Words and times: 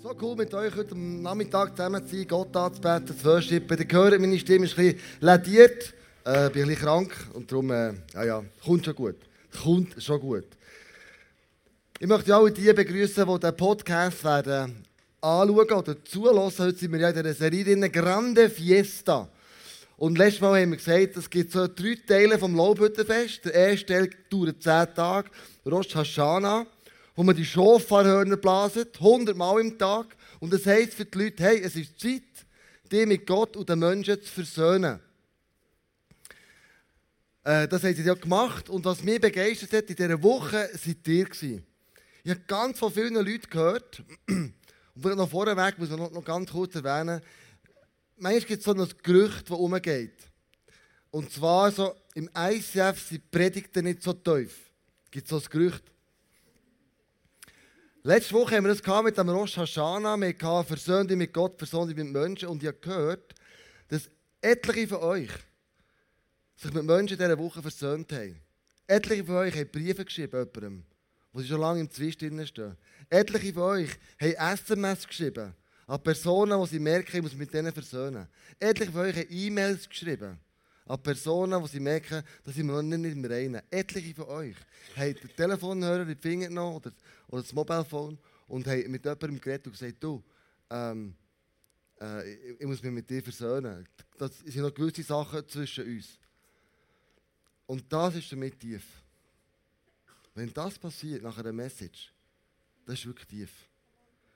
So 0.00 0.14
cool 0.20 0.36
mit 0.36 0.54
euch 0.54 0.76
heute 0.76 0.92
am 0.92 1.22
Nachmittag 1.22 1.76
zusammen 1.76 2.06
zu 2.06 2.14
sein, 2.14 2.28
Gott 2.28 2.56
anzubeten, 2.56 3.18
zu 3.18 3.24
worshipen. 3.24 3.76
Ihr 3.76 3.98
hört, 3.98 4.20
meine 4.20 4.38
Stimme 4.38 4.66
ist 4.66 4.78
ein 4.78 4.92
bisschen 4.92 5.00
lediert, 5.18 5.92
äh, 6.24 6.50
bin 6.50 6.62
ein 6.62 6.68
bisschen 6.68 6.76
krank 6.76 7.12
und 7.34 7.50
darum, 7.50 7.72
äh, 7.72 7.94
ja, 8.14 8.24
ja, 8.24 8.44
kommt 8.64 8.84
schon 8.84 8.94
gut. 8.94 9.16
Kommt 9.60 10.00
schon 10.00 10.20
gut. 10.20 10.44
Ich 11.98 12.06
möchte 12.06 12.32
alle 12.32 12.52
die 12.52 12.72
begrüßen, 12.72 13.26
die 13.26 13.40
den 13.40 13.56
Podcast 13.56 14.22
werden 14.22 14.84
anschauen 15.20 15.72
oder 15.72 16.04
zulassen. 16.04 16.66
Heute 16.66 16.78
sind 16.78 16.92
wir 16.92 17.00
ja 17.00 17.08
in 17.08 17.16
dieser 17.16 17.34
Serie 17.34 17.64
drin, 17.64 17.90
Grande 17.90 18.48
Fiesta. 18.50 19.28
Und 19.96 20.16
letztes 20.16 20.42
Mal 20.42 20.62
haben 20.62 20.70
wir 20.70 20.76
gesagt, 20.76 21.16
es 21.16 21.28
gibt 21.28 21.50
so 21.50 21.66
drei 21.66 21.98
Teile 22.06 22.38
vom 22.38 22.54
Laubhüttenfest. 22.54 23.46
Der 23.46 23.54
erste 23.54 23.86
Teil 23.86 24.10
dauert 24.30 24.62
zehn 24.62 24.94
Tage, 24.94 25.28
Rosh 25.66 25.92
Hashanah 25.92 26.68
wo 27.18 27.24
man 27.24 27.34
die 27.34 27.44
Schofarhörner 27.44 28.36
blasen, 28.36 28.86
100 28.94 29.36
Mal 29.36 29.60
im 29.60 29.76
Tag. 29.76 30.16
Und 30.38 30.52
das 30.52 30.64
heisst 30.66 30.94
für 30.94 31.04
die 31.04 31.18
Leute, 31.18 31.42
hey, 31.42 31.60
es 31.60 31.74
ist 31.74 31.98
Zeit, 31.98 32.22
die 32.92 33.06
mit 33.06 33.26
Gott 33.26 33.56
und 33.56 33.68
den 33.68 33.80
Menschen 33.80 34.22
zu 34.22 34.30
versöhnen. 34.30 35.00
Äh, 37.42 37.66
das 37.66 37.82
haben 37.82 37.96
sie 37.96 38.04
ja 38.04 38.14
gemacht. 38.14 38.70
Und 38.70 38.84
was 38.84 39.02
mich 39.02 39.20
begeistert 39.20 39.72
hat 39.72 39.90
in 39.90 39.96
dieser 39.96 40.22
Woche, 40.22 40.70
seid 40.74 41.08
ihr 41.08 41.24
gewesen. 41.24 41.66
Ich 42.22 42.30
habe 42.30 42.40
ganz 42.46 42.78
von 42.78 42.92
vielen 42.92 43.14
Leuten 43.14 43.50
gehört, 43.50 44.00
und 44.28 44.54
noch 45.04 45.28
vorweg 45.28 45.76
muss 45.76 45.90
man 45.90 45.98
noch, 45.98 46.12
noch 46.12 46.24
ganz 46.24 46.52
kurz 46.52 46.76
erwähnen, 46.76 47.20
manchmal 48.16 48.42
gibt 48.42 48.60
es 48.60 48.64
so 48.64 48.74
ein 48.74 48.88
Gerücht, 49.02 49.50
das 49.50 49.58
umgeht. 49.58 50.14
Und 51.10 51.32
zwar 51.32 51.72
so, 51.72 51.96
im 52.14 52.30
ICF 52.32 53.08
sind 53.08 53.28
Predigten 53.28 53.86
nicht 53.86 54.04
so 54.04 54.12
tief. 54.12 54.70
Es 55.06 55.10
gibt 55.10 55.26
so 55.26 55.38
ein 55.38 55.44
Gerücht. 55.50 55.82
Letzte 58.08 58.32
Woche 58.32 58.56
haben 58.56 58.64
wir 58.64 58.74
das 58.74 59.04
mit 59.04 59.18
dem 59.18 59.28
Rosh 59.28 59.58
Hashanah. 59.58 60.16
Wir 60.16 60.28
hatten 60.28 60.66
Versöhnung 60.66 61.18
mit 61.18 61.30
Gott, 61.30 61.58
Versöhnung 61.58 61.94
mit 61.94 62.06
Menschen. 62.06 62.48
Und 62.48 62.62
ich 62.62 62.68
habe 62.68 62.78
gehört, 62.78 63.34
dass 63.88 64.08
etliche 64.40 64.88
von 64.88 65.02
euch 65.02 65.28
sich 66.56 66.72
mit 66.72 66.84
Menschen 66.84 67.18
in 67.18 67.22
dieser 67.22 67.38
Woche 67.38 67.60
versöhnt 67.60 68.10
haben. 68.10 68.40
Etliche 68.86 69.26
von 69.26 69.34
euch 69.34 69.54
haben 69.54 69.70
Briefe 69.70 70.06
geschrieben 70.06 70.38
jemandem, 70.38 70.84
wo 71.34 71.42
sie 71.42 71.48
schon 71.48 71.60
lange 71.60 71.80
im 71.80 71.90
Zwist 71.90 72.14
stehen. 72.14 72.78
Etliche 73.10 73.52
von 73.52 73.62
euch 73.64 73.90
haben 74.18 74.56
SMS 74.56 75.06
geschrieben 75.06 75.54
an 75.86 76.02
Personen, 76.02 76.62
die 76.62 76.70
sie 76.70 76.78
merken, 76.78 77.14
ich 77.14 77.22
muss 77.22 77.34
mit 77.34 77.52
denen 77.52 77.74
versöhnen. 77.74 78.26
Etliche 78.58 78.90
von 78.90 79.02
euch 79.02 79.16
haben 79.16 79.26
E-Mails 79.28 79.86
geschrieben 79.86 80.38
an 80.86 81.02
Personen, 81.02 81.62
die 81.62 81.68
sie 81.68 81.80
merken, 81.80 82.22
dass 82.42 82.54
sie 82.54 82.62
noch 82.62 82.80
nicht 82.80 83.12
im 83.12 83.24
Reinen. 83.24 83.60
Etliche 83.70 84.14
von 84.14 84.28
euch 84.28 84.56
haben 84.96 85.14
den 85.14 85.36
Telefonhörer 85.36 86.02
in 86.02 86.08
die 86.08 86.14
Finger 86.14 86.48
genommen 86.48 86.76
oder, 86.76 86.92
oder 87.28 87.42
das 87.42 87.52
Mobilephone 87.52 88.18
und 88.46 88.66
haben 88.66 88.90
mit 88.90 89.04
jemandem 89.04 89.40
geredet 89.40 89.66
und 89.66 89.72
gesagt, 89.72 90.02
du, 90.02 90.22
ähm, 90.70 91.14
äh, 92.00 92.32
ich, 92.32 92.60
ich, 92.60 92.66
muss 92.66 92.82
mich 92.82 92.92
mit 92.92 93.08
dir 93.08 93.22
versöhnen. 93.22 93.86
Das 94.16 94.38
sind 94.40 94.62
noch 94.62 94.74
gewisse 94.74 95.02
Sachen 95.02 95.46
zwischen 95.48 95.84
uns. 95.84 96.18
Und 97.66 97.92
das 97.92 98.16
ist 98.16 98.32
damit 98.32 98.58
tief. 98.58 98.84
Wenn 100.34 100.52
das 100.52 100.78
passiert 100.78 101.22
nach 101.22 101.36
einer 101.38 101.52
Message, 101.52 102.12
das 102.86 103.00
ist 103.00 103.06
wirklich 103.06 103.26
tief. 103.26 103.50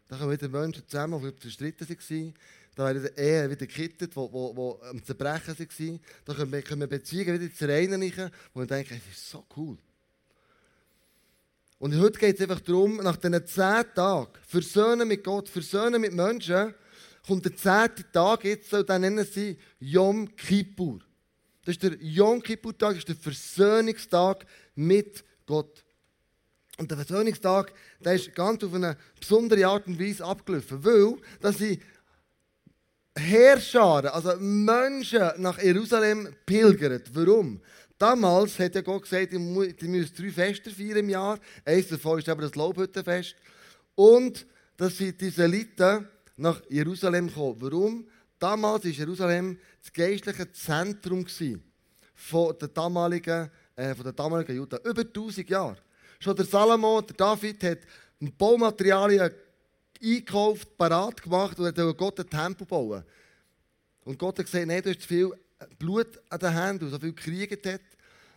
Da 0.09 0.19
kommen 0.19 0.33
wieder 0.33 0.49
Menschen 0.49 0.87
zusammen, 0.87 1.23
die 1.23 1.39
zerstritten 1.39 1.89
waren. 1.89 2.35
Da 2.75 2.87
werden 2.87 3.17
Ehen 3.17 3.51
wieder 3.51 3.67
gekittet, 3.67 4.15
die, 4.15 4.29
die, 4.29 4.83
am 4.83 5.05
Zerbrechen 5.05 5.59
waren. 5.59 6.01
Da 6.25 6.35
können 6.35 6.53
wir, 6.53 6.63
können 6.63 6.89
Beziehungen 6.89 7.41
wieder 7.41 7.55
zu 7.55 7.67
reinigen, 7.67 8.31
wo 8.53 8.61
wir 8.61 8.67
denken, 8.67 9.01
das 9.07 9.17
ist 9.17 9.31
so 9.31 9.47
cool. 9.57 9.79
Und 11.83 11.99
heute 11.99 12.17
geht 12.17 12.37
es 12.37 12.41
einfach 12.43 12.61
darum, 12.61 12.99
nach 12.99 13.17
diesen 13.17 13.45
zehn 13.45 13.83
Tagen, 13.93 14.31
versöhnen 14.47 15.09
mit 15.09 15.25
Gott, 15.25 15.49
versöhnen 15.49 16.01
mit 16.01 16.13
Menschen, 16.13 16.73
kommt 17.27 17.45
der 17.45 17.57
zehnte 17.57 18.05
Tag 18.13 18.45
jetzt, 18.45 18.73
und 18.73 18.89
dann 18.89 19.01
nennen 19.01 19.27
sie 19.27 19.59
Yom 19.81 20.37
Kippur. 20.37 21.01
Das 21.65 21.75
ist 21.75 21.83
der 21.83 22.01
Yom 22.01 22.41
Kippur-Tag, 22.41 22.91
das 22.91 22.99
ist 22.99 23.09
der 23.09 23.17
Versöhnungstag 23.17 24.47
mit 24.77 25.25
Gott. 25.45 25.85
Und 26.79 26.89
der 26.89 26.99
Versöhnungstag, 26.99 27.73
der 27.99 28.15
ist 28.15 28.33
ganz 28.33 28.63
auf 28.63 28.75
eine 28.75 28.97
besondere 29.19 29.67
Art 29.67 29.89
und 29.89 29.99
Weise 29.99 30.25
abgelaufen, 30.25 30.85
weil 30.85 31.17
dass 31.41 31.59
sie 31.59 31.81
Herrscharen, 33.17 34.07
also 34.07 34.37
Menschen 34.39 35.31
nach 35.39 35.61
Jerusalem 35.61 36.29
pilgern. 36.47 37.03
Warum? 37.13 37.61
Damals 38.03 38.59
hat 38.59 38.75
ja 38.75 38.81
Gott 38.81 39.03
gesagt, 39.03 39.33
ihr 39.33 39.39
müsst 39.39 40.19
drei 40.19 40.33
Feste 40.33 40.73
feiern 40.73 40.97
im 40.97 41.11
Jahr. 41.11 41.39
Eines 41.65 41.87
davon 41.87 42.19
ist 42.19 42.29
aber 42.29 42.43
das 42.43 42.57
Laubhüttenfest. 42.57 43.37
Und 43.95 44.45
dass 44.77 44.99
sie 44.99 45.17
die 45.17 45.29
Israeliten 45.29 46.09
nach 46.37 46.61
Jerusalem 46.69 47.33
kommen. 47.33 47.59
Warum? 47.61 48.09
Damals 48.41 48.83
war 48.87 48.91
Jerusalem 48.91 49.57
das 49.81 49.93
geistliche 49.93 50.51
Zentrum 50.51 51.25
der 52.61 52.69
damaligen, 52.75 53.49
äh, 53.77 53.95
der 53.95 54.13
damaligen 54.13 54.57
Juden. 54.57 54.81
Über 54.83 55.03
1000 55.03 55.49
Jahre. 55.49 55.77
Schon 56.19 56.35
der 56.35 56.45
Salomo, 56.45 57.03
der 57.03 57.15
David, 57.15 57.63
hat 57.63 57.79
Baumaterialien 58.37 59.31
eingekauft, 60.03 60.77
parat 60.77 61.23
gemacht 61.23 61.57
und 61.57 61.67
hat 61.67 61.97
Gott 61.97 62.19
ein 62.19 62.29
Tempel 62.29 62.67
bauen. 62.67 63.05
Und 64.05 64.19
Gott 64.19 64.41
hat 64.41 64.47
gesagt, 64.47 64.67
nein, 64.67 64.83
du 64.83 64.91
hast 64.91 65.03
zu 65.03 65.07
viel 65.07 65.33
Blut 65.79 66.21
an 66.29 66.39
den 66.41 66.53
Händen, 66.53 66.91
so 66.91 66.99
viel 66.99 67.13
gekriegt 67.13 67.65
hat. 67.65 67.81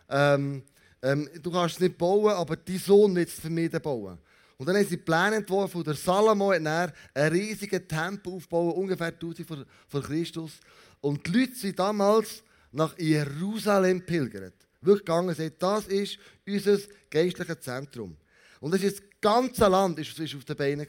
Ähm, 0.08 0.62
ähm, 1.02 1.28
du 1.42 1.50
kannst 1.50 1.76
es 1.76 1.80
nicht 1.80 1.98
bauen, 1.98 2.32
aber 2.32 2.56
dein 2.56 2.78
Sohn 2.78 3.14
wird 3.14 3.28
es 3.28 3.40
für 3.40 3.50
mich 3.50 3.70
bauen. 3.70 4.18
Und 4.58 4.66
dann 4.66 4.76
haben 4.76 4.86
sie 4.86 4.96
Pläne 4.96 5.36
entworfen, 5.36 5.84
der 5.84 5.94
Salomo 5.94 6.52
hat 6.52 6.66
einen 6.66 7.32
riesigen 7.32 7.86
Tempel 7.86 8.32
aufbauen, 8.32 8.72
ungefähr 8.72 9.08
1000 9.08 9.46
vor, 9.46 9.64
vor 9.86 10.02
Christus. 10.02 10.52
Und 11.00 11.26
die 11.26 11.40
Leute 11.40 11.54
sind 11.54 11.78
damals 11.78 12.42
nach 12.72 12.98
Jerusalem 12.98 14.04
pilgert. 14.04 14.54
Wirklich 14.80 15.04
gegangen 15.04 15.28
gesagt, 15.28 15.62
das 15.62 15.86
ist 15.88 16.18
unser 16.46 16.78
geistliches 17.10 17.60
Zentrum. 17.60 18.16
Und 18.60 18.72
das 18.72 18.82
ist 18.82 18.98
das 18.98 19.06
ganze 19.20 19.68
Land 19.68 19.98
ist, 19.98 20.18
ist 20.18 20.34
auf 20.34 20.44
den 20.44 20.56
Beinen. 20.56 20.86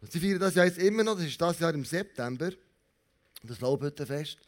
Und 0.00 0.12
sie 0.12 0.20
feiern 0.20 0.38
das 0.38 0.54
ja 0.54 0.64
jetzt 0.64 0.78
immer 0.78 1.02
noch, 1.02 1.16
das 1.16 1.26
ist 1.26 1.40
das 1.40 1.58
Jahr 1.58 1.74
im 1.74 1.84
September, 1.84 2.50
das 3.42 3.60
Laubhüttenfest. 3.60 4.38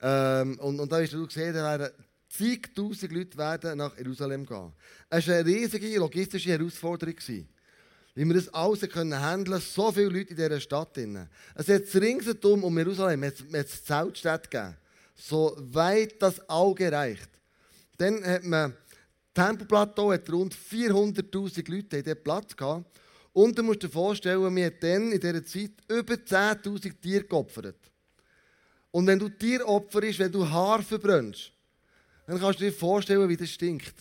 Ähm, 0.00 0.58
und, 0.58 0.80
und 0.80 0.90
da 0.90 1.00
hast 1.00 1.12
du 1.12 1.26
gesehen, 1.26 1.54
da 1.54 1.90
zigtausend 2.36 3.12
Leute 3.12 3.36
werden 3.36 3.78
nach 3.78 3.96
Jerusalem 3.96 4.46
gehen. 4.46 4.72
Es 5.10 5.28
war 5.28 5.34
eine 5.34 5.46
riesige 5.46 5.98
logistische 5.98 6.50
Herausforderung. 6.50 7.16
Wie 8.14 8.24
wir 8.26 8.34
das 8.34 8.52
alles 8.52 8.80
können 8.90 9.18
handeln 9.18 9.60
so 9.60 9.90
viele 9.90 10.08
Leute 10.08 10.30
in 10.30 10.36
dieser 10.36 10.60
Stadt. 10.60 10.96
Drin. 10.96 11.28
Es 11.54 11.68
hat 11.68 11.82
ringsherum 11.94 12.64
um 12.64 12.76
Jerusalem 12.76 13.22
es 13.22 13.40
hat 13.52 13.68
Zeltstädte 13.68 14.48
gegeben, 14.48 14.76
so 15.14 15.56
weit 15.58 16.20
das 16.20 16.48
Auge 16.48 16.92
reicht. 16.92 17.30
Dann 17.96 18.24
hat 18.24 18.44
man 18.44 18.74
Tempelplateau 19.34 20.12
hat 20.12 20.30
rund 20.30 20.54
400'000 20.54 21.70
Leute 21.70 21.96
in 21.96 22.04
diesem 22.04 22.22
Platz 22.22 22.54
gehabt. 22.54 23.00
Und 23.32 23.56
du 23.56 23.62
musst 23.62 23.82
dir 23.82 23.88
vorstellen, 23.88 24.54
wir 24.54 24.66
haben 24.66 24.74
dann 24.80 25.12
in 25.12 25.20
dieser 25.20 25.44
Zeit 25.44 25.70
über 25.88 26.14
10'000 26.14 27.00
Tiere 27.00 27.24
geopfert. 27.24 27.76
Und 28.90 29.06
wenn 29.06 29.18
du 29.18 29.30
Tier 29.30 29.66
opferst, 29.66 30.18
wenn 30.18 30.30
du 30.30 30.48
Haar 30.48 30.82
verbrennst, 30.82 31.51
dann 32.26 32.40
kannst 32.40 32.60
du 32.60 32.64
dir 32.64 32.72
vorstellen, 32.72 33.28
wie 33.28 33.36
das 33.36 33.50
stinkt. 33.50 33.94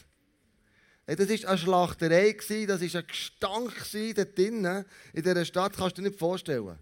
Das 1.06 1.20
war 1.20 1.50
eine 1.50 1.58
Schlachterei, 1.58 2.34
das 2.66 2.82
war 2.82 3.02
ein 3.02 3.08
Gestank 3.08 3.74
dort 4.16 4.38
drinnen, 4.38 4.86
in 5.14 5.24
dieser 5.24 5.46
Stadt, 5.46 5.76
kannst 5.76 5.98
du 5.98 6.02
dir 6.02 6.10
nicht 6.10 6.20
vorstellen. 6.20 6.78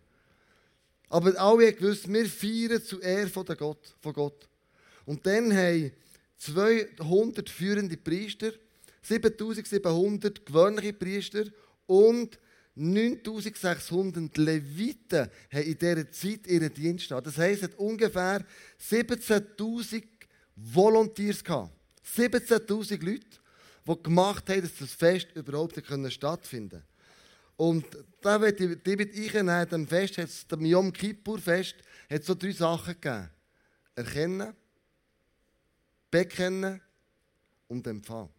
Aber 1.09 1.39
alle 1.39 1.73
gewusst, 1.73 2.11
wir 2.11 2.25
feiern 2.27 2.83
zu 2.83 3.00
Ehre 3.00 3.27
von 3.27 3.45
Gott, 3.45 3.95
von 4.00 4.13
Gott. 4.13 4.47
Und 5.05 5.25
dann 5.25 5.51
haben 5.55 5.91
200 6.38 7.50
führende 7.50 7.97
Priester, 7.97 8.51
7700 9.01 10.45
gewöhnliche 10.45 10.94
Priester 10.94 11.45
und 11.88 12.38
9600 12.75 14.38
Leviten 14.38 15.30
haben 15.51 15.63
in 15.63 15.77
dieser 15.77 16.12
Zeit 16.12 16.47
ihren 16.47 16.74
Dienst 16.74 17.09
gehabt. 17.09 17.27
Das 17.27 17.38
heisst, 17.38 17.63
es 17.63 17.69
hat 17.69 17.80
ungefähr 17.80 18.45
17.000 18.80 20.03
Volunteers 20.61 21.44
gehabt. 21.44 21.71
17.000 22.15 23.06
Leute, 23.06 23.25
die 23.88 24.03
gemacht 24.03 24.50
haben, 24.50 24.61
dass 24.61 24.77
das 24.77 24.94
Fest 24.94 25.27
überhaupt 25.35 25.81
stattfinden 26.11 26.69
konnte. 26.69 26.83
Und 27.56 27.85
da 28.21 28.39
wird 28.39 28.59
ich, 28.61 28.69
mit 28.97 29.15
einnehmen, 29.15 29.69
dem 29.69 29.88
Fest, 29.88 30.17
hat's, 30.17 30.47
dem 30.47 30.65
Yom 30.65 30.94
Kippur-Fest, 30.94 31.75
hat 32.09 32.23
so 32.23 32.33
drei 32.33 32.51
Sachen 32.51 32.94
gegeben. 32.94 33.29
Erkennen, 33.95 34.53
bekennen 36.09 36.81
und 37.67 37.85
empfangen. 37.85 38.29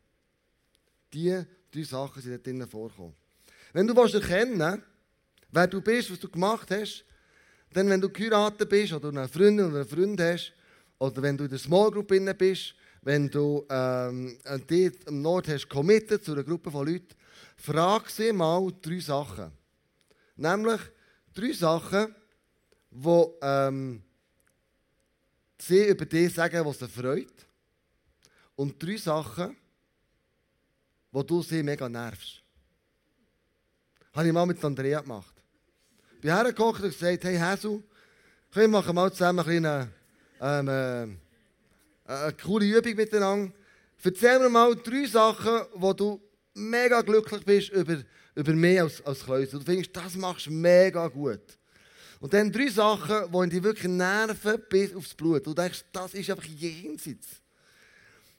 Diese 1.12 1.46
drei 1.70 1.82
Sachen 1.82 2.22
sind 2.22 2.46
dort 2.46 2.70
vorgekommen. 2.70 3.14
Wenn 3.72 3.86
du 3.86 3.94
erkennen 3.94 4.82
wer 5.50 5.66
du 5.66 5.80
bist, 5.80 6.10
was 6.10 6.18
du 6.18 6.28
gemacht 6.28 6.70
hast, 6.70 7.04
dann, 7.72 7.88
wenn 7.88 8.00
du 8.00 8.08
geheiratet 8.08 8.68
bist 8.68 8.92
oder 8.92 9.08
eine 9.10 9.28
Freundin 9.28 9.66
oder 9.66 9.80
einen 9.80 9.88
Freund 9.88 10.20
hast, 10.20 10.52
oder 11.00 11.22
wenn 11.22 11.36
du 11.36 11.44
in 11.44 11.50
der 11.50 11.58
Small 11.58 11.90
Group 11.90 12.08
bist, 12.38 12.74
wenn 13.02 13.28
du 13.30 13.66
ähm, 13.70 14.38
dort 14.44 15.08
am 15.08 15.22
Nord 15.22 15.48
hast 15.48 15.68
committed 15.68 16.22
zu 16.22 16.32
einer 16.32 16.44
Gruppe 16.44 16.70
von 16.70 16.86
Leuten, 16.86 17.14
frag 17.56 18.10
sie 18.10 18.32
mal 18.32 18.70
drei 18.82 19.00
Sachen. 19.00 19.50
Nämlich, 20.36 20.80
drei 21.34 21.52
Sachen, 21.52 22.14
die 22.90 23.24
ähm, 23.40 24.02
sie 25.58 25.86
über 25.86 26.04
dich 26.04 26.34
sagen, 26.34 26.64
was 26.66 26.78
sie 26.78 26.88
freut. 26.88 27.46
Und 28.54 28.82
drei 28.82 28.98
Sachen, 28.98 29.56
wo 31.10 31.22
du 31.22 31.42
sie 31.42 31.62
mega 31.62 31.88
nervst. 31.88 32.42
Habe 34.12 34.26
ich 34.26 34.32
mal 34.34 34.44
mit 34.44 34.62
Andrea 34.62 35.00
gemacht. 35.00 35.34
Ich 36.16 36.20
bin 36.20 36.34
hergekocht 36.34 36.82
und 36.82 36.90
gesagt, 36.90 37.24
hey 37.24 37.38
Häsu, 37.38 37.82
wir 38.52 38.68
machen 38.68 38.94
mal 38.94 39.10
zusammen 39.10 39.46
eine, 39.46 39.56
eine, 39.56 39.99
ähm, 40.40 40.68
äh, 40.68 42.12
eine 42.12 42.32
coole 42.42 42.66
Übung 42.66 42.94
miteinander. 42.94 43.52
Erzähl 44.02 44.38
mir 44.38 44.48
mal 44.48 44.74
drei 44.74 45.04
Sachen, 45.06 45.66
wo 45.74 45.92
du 45.92 46.20
mega 46.54 47.02
glücklich 47.02 47.44
bist 47.44 47.70
über, 47.70 47.98
über 48.34 48.52
mich 48.52 48.80
als, 48.80 49.04
als 49.04 49.24
Klöser. 49.24 49.58
Du 49.58 49.64
findest, 49.64 49.94
das 49.94 50.16
machst 50.16 50.46
du 50.46 50.50
mega 50.50 51.06
gut. 51.08 51.58
Und 52.20 52.32
dann 52.32 52.52
drei 52.52 52.68
Sachen, 52.68 53.30
die 53.32 53.48
dich 53.50 53.62
wirklich 53.62 53.88
nerven 53.88 54.62
bis 54.68 54.94
aufs 54.94 55.14
Blut. 55.14 55.46
Du 55.46 55.54
denkst, 55.54 55.84
das 55.92 56.14
ist 56.14 56.30
einfach 56.30 56.44
jenseits. 56.44 57.28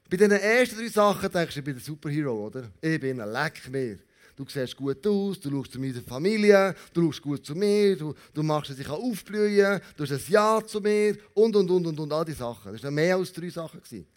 Bei 0.10 0.18
den 0.18 0.32
ersten 0.32 0.78
drei 0.78 0.88
Sachen 0.88 1.32
denkst 1.32 1.54
du, 1.54 1.60
ich 1.60 1.66
bin 1.66 1.76
der 1.76 1.84
Superhero, 1.84 2.48
oder? 2.48 2.70
Ich 2.82 3.00
bin 3.00 3.22
ein 3.22 3.32
Leck 3.32 3.70
mehr. 3.70 3.98
Du 4.36 4.46
siehst 4.48 4.76
gut 4.76 5.06
aus, 5.06 5.40
du 5.40 5.50
schaust 5.50 5.74
zu 5.74 5.80
meiner 5.80 6.02
Familie, 6.02 6.76
du 6.94 7.04
schaust 7.04 7.22
gut 7.22 7.46
zu 7.46 7.56
mir, 7.56 7.96
du, 7.96 8.14
du 8.34 8.44
machst, 8.44 8.72
dass 8.72 8.80
ich 8.80 8.90
aufblühen 8.90 9.82
du 9.96 10.04
hast 10.04 10.12
ein 10.12 10.22
Ja 10.28 10.62
zu 10.66 10.80
mir 10.80 11.18
und, 11.34 11.56
und, 11.56 11.70
und, 11.70 11.88
und, 11.88 12.00
und, 12.00 12.14
all 12.14 12.26
die 12.26 12.32
Sachen. 12.32 12.74
Das 12.74 12.84
waren 12.84 12.94
mehr 12.94 13.16
als 13.16 13.34
drei 13.34 13.50
Sachen. 13.50 13.82
Gewesen. 13.82 14.08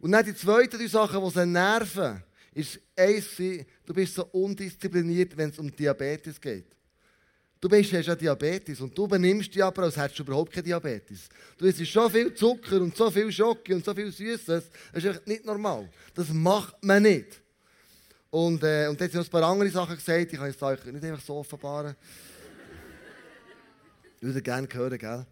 Und 0.00 0.12
dann 0.12 0.24
die 0.24 0.34
zweiten 0.34 0.78
drei 0.78 0.86
Sachen, 0.86 1.22
die 1.22 1.30
sie 1.30 1.46
nerven, 1.46 2.22
ist 2.52 2.80
eins, 2.96 3.36
du 3.36 3.94
bist 3.94 4.14
so 4.14 4.24
undiszipliniert, 4.32 5.36
wenn 5.36 5.50
es 5.50 5.58
um 5.58 5.74
Diabetes 5.74 6.40
geht. 6.40 6.66
Du 7.60 7.68
bist, 7.68 7.92
hast 7.92 8.06
ja 8.06 8.16
Diabetes 8.16 8.80
und 8.80 8.96
du 8.96 9.06
benimmst 9.06 9.54
dich 9.54 9.62
aber, 9.62 9.82
als 9.82 9.96
hättest 9.96 10.20
du 10.20 10.22
überhaupt 10.22 10.50
keinen 10.50 10.64
Diabetes. 10.64 11.28
Du 11.58 11.66
isst 11.66 11.86
schon 11.86 12.10
viel 12.10 12.32
Zucker 12.32 12.80
und 12.80 12.96
so 12.96 13.10
viel 13.10 13.30
Schocke 13.30 13.74
und 13.74 13.84
so 13.84 13.94
viel 13.94 14.10
Süßes. 14.10 14.46
Das 14.46 14.64
ist 14.94 15.06
einfach 15.06 15.26
nicht 15.26 15.44
normal. 15.44 15.90
Das 16.14 16.30
macht 16.30 16.82
man 16.82 17.02
nicht. 17.02 17.42
Und, 18.30 18.62
äh, 18.62 18.86
und 18.86 19.00
jetzt 19.00 19.12
sind 19.12 19.20
noch 19.20 19.26
ein 19.26 19.30
paar 19.30 19.50
andere 19.50 19.70
Sachen 19.70 19.96
gesagt, 19.96 20.32
ich 20.32 20.38
kann 20.38 20.48
es 20.48 20.62
euch 20.62 20.84
nicht 20.84 21.04
einfach 21.04 21.20
so 21.20 21.36
offenbaren. 21.36 21.96
Ich 24.16 24.22
würde 24.22 24.40
gerne 24.40 24.68
hören, 24.70 24.98
gell? 24.98 25.26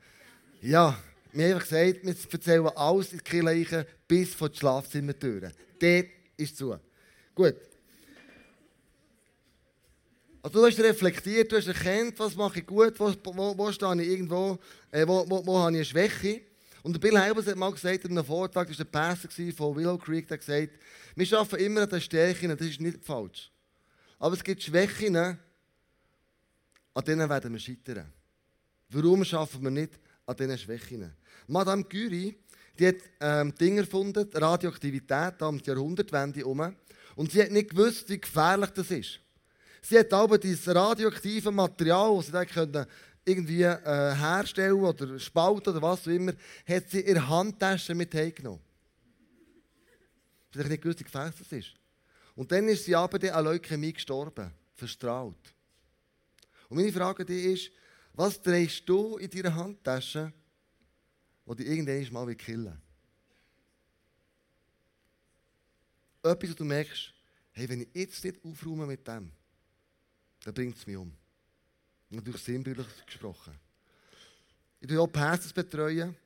Ja, 0.63 0.99
mir 1.33 1.45
haben 1.45 1.55
einfach 1.55 1.69
gesagt, 1.69 2.05
wir 2.05 2.15
erzählen 2.33 2.67
alles 2.75 3.13
in 3.13 3.19
die 3.19 3.25
Kirche 3.25 3.87
bis 4.09 4.35
vor 4.35 4.49
die 4.49 4.59
Schlafzimmertüren. 4.59 5.53
Dort 5.79 6.07
ist 6.37 6.57
zu. 6.57 6.77
Gut. 7.35 7.55
Also 10.43 10.61
du 10.61 10.67
hast 10.67 10.81
reflektiert, 10.81 11.53
du 11.53 11.57
hast 11.57 11.69
erkannt, 11.69 12.19
was 12.19 12.35
mache 12.35 12.61
ich 12.61 12.67
gut, 12.67 12.99
wo, 12.99 13.13
wo, 13.25 13.59
wo 13.59 13.73
stehe 13.73 14.03
ich 14.03 14.09
irgendwo, 14.09 14.59
äh, 14.91 15.07
wo, 15.07 15.25
wo, 15.29 15.47
wo 15.47 15.59
habe 15.59 15.73
ich 15.73 15.77
eine 15.77 15.85
Schwäche. 15.85 16.41
Und 16.89 16.99
Bill 17.03 17.19
Heibels 17.19 17.47
hat 17.47 17.57
mal 17.57 17.71
gesagt, 17.71 18.07
in 18.07 18.13
einem 18.13 18.25
Vortrag, 18.25 18.67
das 18.67 18.79
war 18.79 18.87
der 18.87 18.91
Pastor 18.91 19.53
von 19.53 19.77
Willow 19.77 19.99
Creek, 19.99 20.27
der 20.27 20.39
gesagt, 20.39 20.71
wir 21.15 21.27
schaffen 21.27 21.59
immer 21.59 21.83
an 21.83 21.91
den 21.91 22.01
Stärken, 22.01 22.49
das 22.49 22.67
ist 22.67 22.81
nicht 22.81 23.05
falsch. 23.05 23.53
Aber 24.19 24.35
es 24.35 24.43
gibt 24.43 24.63
Schwächen, 24.63 25.15
an 25.15 25.37
denen 27.07 27.29
werden 27.29 27.53
wir 27.53 27.61
scheitern. 27.61 28.11
Warum 28.89 29.23
schaffen 29.23 29.63
wir 29.65 29.71
nicht 29.71 30.01
an 30.25 30.35
diesen 30.35 30.57
Schwächen? 30.57 31.13
Madame 31.47 31.85
Curie, 31.85 32.35
die 32.79 32.87
hat 32.87 32.97
ähm, 33.21 33.55
Dinge 33.55 33.81
erfunden, 33.81 34.27
Radioaktivität, 34.33 35.35
da 35.37 35.47
um 35.47 35.59
die 35.59 35.69
Jahrhundertwende 35.69 36.39
herum. 36.39 36.75
Und 37.17 37.33
sie 37.33 37.43
hat 37.43 37.51
nicht 37.51 37.69
gewusst, 37.69 38.09
wie 38.09 38.19
gefährlich 38.19 38.71
das 38.71 38.91
ist. 38.91 39.21
Sie 39.83 39.99
hat 39.99 40.11
aber 40.15 40.39
dieses 40.39 40.75
radioaktive 40.75 41.51
Material, 41.51 42.17
das 42.17 42.27
sie 42.27 42.33
dann 42.33 42.47
können, 42.47 42.87
irgendwie 43.29 43.63
äh, 43.63 44.15
herstellen 44.15 44.81
oder 44.81 45.19
spalten 45.19 45.71
oder 45.71 45.83
was 45.83 46.03
auch 46.03 46.13
immer, 46.13 46.33
hat 46.67 46.91
sie 46.91 47.03
ihre 47.03 47.29
Handtasche 47.29 47.95
mit 47.95 48.15
heimgenommen. 48.15 48.61
Sie 50.53 50.65
nicht 50.65 50.83
gewusst, 50.83 51.01
wie 51.01 51.05
gefährlich 51.05 51.35
das 51.39 51.53
ist. 51.53 51.75
Und 52.35 52.51
dann 52.51 52.69
ist 52.69 52.85
sie 52.85 52.95
aber 52.95 53.35
an 53.35 53.45
Leukämie 53.45 53.93
gestorben, 53.93 54.51
verstrahlt. 54.75 55.55
Und 56.69 56.77
meine 56.77 56.93
Frage 56.93 57.23
an 57.23 57.27
dich 57.27 57.45
ist, 57.45 57.73
was 58.15 58.41
drehst 58.41 58.89
du 58.89 59.17
in 59.19 59.31
deiner 59.31 59.55
Handtasche, 59.55 60.33
wo 61.45 61.55
dich 61.55 61.67
irgendwann 61.67 62.13
mal 62.13 62.35
killen 62.35 62.65
will? 62.65 62.79
Etwas, 66.33 66.51
wo 66.51 66.55
du 66.55 66.65
merkst, 66.65 67.13
hey, 67.53 67.69
wenn 67.69 67.83
ich 67.83 67.89
jetzt 67.95 68.25
nicht 68.25 68.45
aufräume 68.45 68.87
mit 68.87 69.07
dem, 69.07 69.31
dann 70.45 70.55
bringt 70.55 70.77
es 70.77 70.87
mich 70.87 70.97
um. 70.97 71.13
Natürlich 72.11 72.43
sinnbildlich 72.43 72.87
gesprochen. 73.07 73.55
Ich 74.81 74.87
betreue 74.87 75.03
auch 75.03 75.13
Pastors. 75.13 75.53
Betreuen. 75.53 76.17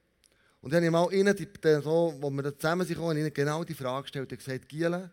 Und 0.61 0.73
dann 0.73 0.79
habe 0.79 0.87
ich 0.87 0.93
mal 0.93 1.13
ihnen, 1.13 1.37
die, 1.37 1.49
so, 1.83 2.15
wo 2.21 2.31
wir 2.31 2.57
zusammen 2.57 2.87
sind, 2.87 2.99
ihnen 2.99 3.35
genau 3.35 3.65
die 3.65 3.75
Frage 3.75 4.03
gestellt 4.03 4.31
und 4.31 4.39
gesagt, 4.39 4.69
Giele, 4.69 5.11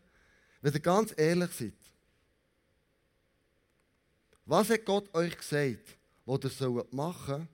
wenn 0.61 0.73
ihr 0.73 0.79
ganz 0.79 1.13
ehrlich 1.17 1.51
seid, 1.51 1.73
was 4.45 4.69
hat 4.69 4.85
Gott 4.85 5.13
euch 5.15 5.35
gesagt, 5.37 5.97
was 6.25 6.43
ihr 6.43 6.49
sollt 6.49 6.93
machen 6.93 7.47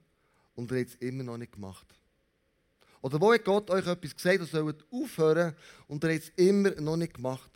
und 0.54 0.70
ihr 0.70 0.80
habt 0.80 0.90
es 0.90 0.94
immer 0.96 1.22
noch 1.22 1.38
nicht 1.38 1.52
gemacht? 1.52 1.86
Oder 3.00 3.20
wo 3.20 3.32
hat 3.32 3.44
Gott 3.44 3.70
euch 3.70 3.86
etwas 3.86 4.14
gesagt, 4.14 4.40
ihr 4.40 4.46
sollt 4.46 4.84
aufhören 4.90 5.54
und 5.86 6.04
ihr 6.04 6.14
habt 6.14 6.22
es 6.22 6.28
immer 6.36 6.70
noch 6.80 6.96
nicht 6.96 7.14
gemacht? 7.14 7.50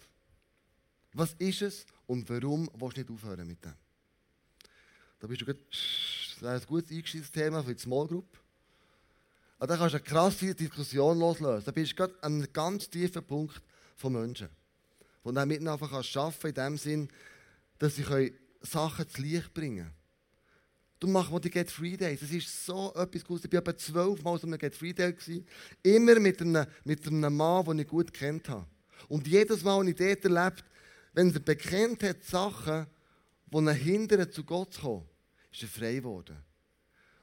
Was 1.13 1.35
ist 1.35 1.63
es 1.63 1.87
und 2.07 2.29
warum 2.31 2.71
willst 2.75 2.97
du 2.97 3.01
nicht 3.01 3.11
aufhören 3.11 3.47
mit 3.47 3.63
dem? 3.65 3.75
Da 5.21 5.27
bist 5.27 5.43
du 5.43 5.47
gut, 5.47 5.59
das 5.71 6.43
wäre 6.43 6.55
ein 6.55 6.67
gutes 6.67 6.91
Einstiegsthema 6.91 7.63
für 7.63 7.75
die 7.75 7.81
Small 7.81 8.07
Group. 8.07 8.39
Aber 9.59 9.67
da 9.67 9.77
kannst 9.77 9.93
du 9.93 9.99
eine 9.99 10.07
krasse 10.07 10.55
Diskussion 10.55 11.19
loslösen. 11.19 11.67
Da 11.67 11.71
bist 11.71 11.93
du 11.93 11.97
gerade 11.97 12.15
an 12.23 12.37
einem 12.37 12.53
ganz 12.53 12.89
tiefen 12.89 13.23
Punkt 13.23 13.61
von 13.97 14.15
Menschen. 14.15 14.49
Wo 15.23 15.31
du 15.31 15.47
miteinander 15.47 15.87
kannst 15.87 16.17
arbeiten 16.17 16.49
in 16.49 16.55
dem 16.55 16.79
Sinn, 16.79 17.09
dass 17.79 17.97
sie 17.97 18.33
Sachen 18.63 19.09
zu 19.09 19.21
Licht 19.21 19.53
bringen 19.53 19.91
können. 20.99 21.13
Machst 21.13 21.31
mal 21.31 21.41
die 21.41 21.51
Get 21.51 21.71
Free 21.71 21.99
Days. 21.99 22.21
Das 22.21 22.31
ist 22.31 22.65
so 22.65 22.95
etwas 22.95 23.23
Gutes. 23.23 23.45
Ich 23.45 23.53
war 23.53 23.61
etwa 23.61 23.77
zwölfmal 23.77 24.39
so 24.39 24.47
einem 24.47 24.59
Get 24.59 24.75
Free 24.75 24.95
Day. 24.95 25.13
Gewesen. 25.13 25.47
Immer 25.83 26.19
mit 26.19 26.41
einem, 26.41 26.67
mit 26.85 27.07
einem 27.07 27.37
Mann, 27.37 27.67
den 27.67 27.81
ich 27.81 27.89
gut 27.89 28.15
kennt 28.15 28.49
habe. 28.49 28.67
Und 29.09 29.27
jedes 29.27 29.63
Mal, 29.63 29.81
wenn 29.81 29.89
ich 29.89 29.97
dort 29.97 30.25
erlebt, 30.25 30.65
wenn 31.13 31.35
er 31.35 31.41
bekennt 31.41 32.03
hat, 32.03 32.25
Sachen, 32.25 32.87
die 33.47 33.57
ihn 33.57 33.69
hindern, 33.69 34.31
zu 34.33 34.45
Gott 34.45 34.73
zu 34.73 34.81
kommen, 34.81 35.10
ist 35.53 35.63
er 35.63 35.69
frei 35.69 35.95
geworden. 35.95 36.37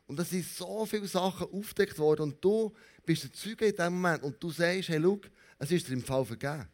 Und 0.07 0.19
es 0.19 0.29
sind 0.29 0.45
so 0.45 0.85
viele 0.85 1.07
Sachen 1.07 1.47
aufgedeckt 1.51 1.97
worden 1.99 2.23
und 2.23 2.43
du 2.43 2.73
bist 3.05 3.23
der 3.23 3.33
Zeuge 3.33 3.65
in 3.65 3.75
diesem 3.75 3.93
Moment 3.93 4.23
und 4.23 4.41
du 4.41 4.49
sagst, 4.49 4.89
hey, 4.89 5.01
schau, 5.01 5.19
es 5.59 5.71
ist 5.71 5.87
dir 5.87 5.93
im 5.93 6.03
Fall 6.03 6.25
vergeben. 6.25 6.67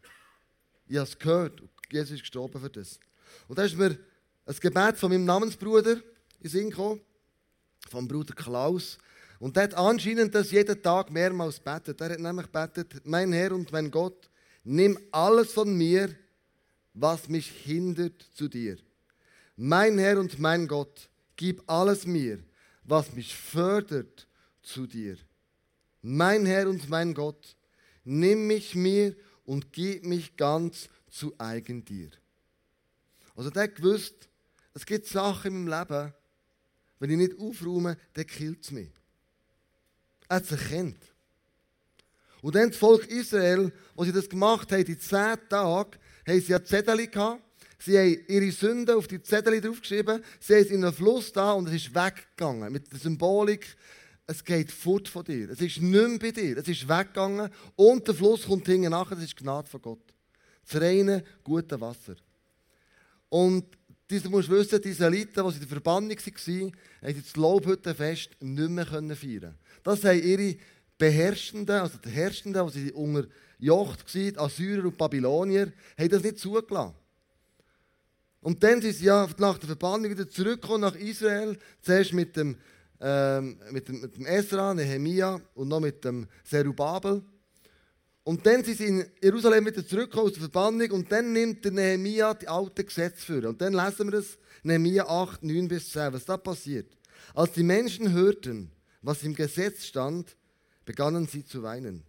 Ich 0.87 0.97
habe 0.97 1.07
es 1.07 1.17
gehört 1.17 1.61
und 1.61 1.69
Jesus 1.91 2.11
ist 2.11 2.21
gestorben 2.21 2.61
für 2.61 2.69
das. 2.69 2.99
Und 3.47 3.57
da 3.57 3.63
ist 3.63 3.75
mir 3.75 3.97
ein 4.45 4.55
Gebet 4.59 4.97
von 4.97 5.11
meinem 5.11 5.25
Namensbruder 5.25 5.97
in 6.41 6.49
Sinn 6.49 6.69
gekommen, 6.69 7.01
vom 7.89 8.07
Bruder 8.07 8.35
Klaus. 8.35 8.97
Und 9.39 9.55
der 9.55 9.63
hat 9.63 9.73
anscheinend 9.73 10.35
das 10.35 10.51
jeden 10.51 10.81
Tag 10.81 11.09
mehrmals 11.09 11.59
betet. 11.59 11.99
Er 12.01 12.11
hat 12.11 12.19
nämlich 12.19 12.47
betet, 12.47 13.05
mein 13.05 13.33
Herr 13.33 13.51
und 13.53 13.71
mein 13.71 13.89
Gott, 13.89 14.29
nimm 14.63 14.97
alles 15.11 15.53
von 15.53 15.75
mir, 15.75 16.15
was 16.93 17.27
mich 17.27 17.49
hindert 17.49 18.21
zu 18.35 18.47
dir. 18.47 18.77
Mein 19.55 19.97
Herr 19.97 20.19
und 20.19 20.39
mein 20.39 20.67
Gott, 20.67 21.09
gib 21.43 21.61
alles 21.69 22.05
mir, 22.05 22.41
was 22.85 23.11
mich 23.11 23.35
fördert 23.35 24.29
zu 24.61 24.87
dir. 24.87 25.17
Mein 26.01 26.45
Herr 26.45 26.69
und 26.69 26.87
mein 26.87 27.13
Gott, 27.13 27.57
nimm 28.05 28.47
mich 28.47 28.75
mir 28.75 29.13
und 29.43 29.73
gib 29.73 30.05
mich 30.05 30.37
ganz 30.37 30.87
zu 31.09 31.37
eigen 31.37 31.83
dir. 31.83 32.11
Also 33.35 33.49
der 33.49 33.67
gewusst, 33.67 34.29
es 34.73 34.85
gibt 34.85 35.05
Sachen 35.05 35.47
in 35.53 35.65
meinem 35.65 35.81
Leben, 35.81 36.13
wenn 36.99 37.09
ich 37.09 37.17
nicht 37.17 37.37
aufräume, 37.37 37.97
dann 38.13 38.25
killt 38.25 38.63
es 38.63 38.71
mich. 38.71 38.93
Er 40.29 40.37
hat 40.37 40.43
es 40.43 40.51
erkannt. 40.51 41.13
Und 42.41 42.55
dann 42.55 42.69
das 42.69 42.77
Volk 42.77 43.05
Israel, 43.07 43.73
als 43.97 44.07
sie 44.07 44.13
das 44.13 44.29
gemacht 44.29 44.71
haben, 44.71 44.85
die 44.85 44.97
zehn 44.97 45.35
Tage, 45.49 45.99
haben 46.25 46.39
sie 46.39 46.53
ja 46.53 46.63
Zettel 46.63 47.05
gehabt, 47.05 47.43
Sie 47.85 47.97
haben 47.97 48.17
ihre 48.29 48.51
Sünden 48.51 48.95
auf 48.95 49.07
die 49.07 49.21
Zettel 49.21 49.59
draufgeschrieben, 49.59 50.23
sie 50.39 50.53
haben 50.53 50.61
es 50.61 50.71
in 50.71 50.85
einen 50.85 50.93
Fluss 50.93 51.33
da 51.33 51.51
und 51.51 51.67
es 51.67 51.73
ist 51.73 51.93
weggegangen. 51.93 52.71
Mit 52.71 52.89
der 52.89 52.97
Symbolik, 52.97 53.75
es 54.25 54.41
geht 54.41 54.71
fort 54.71 55.09
von 55.09 55.25
dir. 55.25 55.49
Es 55.49 55.59
ist 55.59 55.81
nicht 55.81 55.81
mehr 55.81 56.17
bei 56.17 56.31
dir. 56.31 56.57
Es 56.57 56.67
ist 56.69 56.87
weggegangen 56.87 57.49
und 57.75 58.07
der 58.07 58.15
Fluss 58.15 58.45
kommt 58.45 58.67
hinten 58.67 58.91
nachher. 58.91 59.15
Das 59.15 59.25
ist 59.25 59.35
Gnade 59.35 59.67
von 59.67 59.81
Gott. 59.81 60.13
Das 60.65 60.81
reine, 60.81 61.25
gute 61.43 61.79
Wasser. 61.81 62.15
Und 63.27 63.65
du 64.07 64.29
musst 64.29 64.49
wissen, 64.49 64.81
die 64.81 64.89
Israeliten, 64.89 65.33
die 65.33 65.53
in 65.53 65.59
der 65.59 65.67
Verbannung 65.67 66.09
waren, 66.09 66.71
haben 67.01 67.21
das 67.21 67.35
Lobhüttenfest 67.35 68.29
nicht 68.39 68.69
mehr 68.69 68.85
feiern 68.85 69.57
Das 69.83 70.05
haben 70.05 70.23
ihre 70.23 70.55
Beherrschenden, 70.97 71.81
also 71.81 71.97
die 71.97 72.09
Herrschenden, 72.09 72.65
die 72.71 72.93
unterjocht 72.93 74.15
waren, 74.15 74.39
Assyrer 74.39 74.85
und 74.85 74.97
Babylonier, 74.97 75.73
haben 75.97 76.09
das 76.09 76.23
nicht 76.23 76.39
zugelassen. 76.39 77.02
Und 78.43 78.61
dann 78.61 78.81
sind 78.81 78.95
sie 78.97 79.05
ja 79.05 79.27
nach 79.37 79.57
der 79.57 79.67
Verbannung 79.67 80.11
wieder 80.11 80.29
zurückgekommen 80.29 80.81
nach 80.81 80.95
Israel. 80.95 81.57
Zuerst 81.81 82.11
mit 82.11 82.35
dem, 82.35 82.57
ähm, 82.99 83.57
mit 83.71 83.87
dem, 83.87 84.01
mit 84.01 84.17
dem 84.17 84.25
Esra, 84.25 84.73
Nehemia 84.73 85.39
und 85.55 85.69
noch 85.69 85.79
mit 85.79 86.03
dem 86.03 86.27
Zerubabel. 86.43 87.23
Und 88.25 88.45
dann 88.45 88.63
sind 88.63 88.77
sie 88.77 88.85
in 88.85 89.05
Jerusalem 89.21 89.65
wieder 89.65 89.87
zurückgekommen 89.87 90.27
aus 90.27 90.33
der 90.33 90.41
Verbannung 90.41 90.91
und 90.91 91.11
dann 91.11 91.31
nimmt 91.31 91.63
der 91.63 91.71
Nehemia 91.71 92.33
die 92.33 92.47
alten 92.49 92.85
Gesetze 92.85 93.25
für. 93.25 93.47
Und 93.47 93.61
dann 93.61 93.73
lesen 93.73 94.07
wir 94.07 94.19
das, 94.19 94.37
Nehemia 94.61 95.05
8, 95.07 95.43
9 95.43 95.67
bis 95.69 95.91
10, 95.91 96.11
was 96.11 96.25
da 96.25 96.35
passiert. 96.35 96.97
Als 97.33 97.53
die 97.53 97.63
Menschen 97.63 98.11
hörten, 98.11 98.71
was 99.01 99.23
im 99.23 99.35
Gesetz 99.35 99.85
stand, 99.85 100.35
begannen 100.85 101.27
sie 101.27 101.45
zu 101.45 101.63
weinen. 101.63 102.03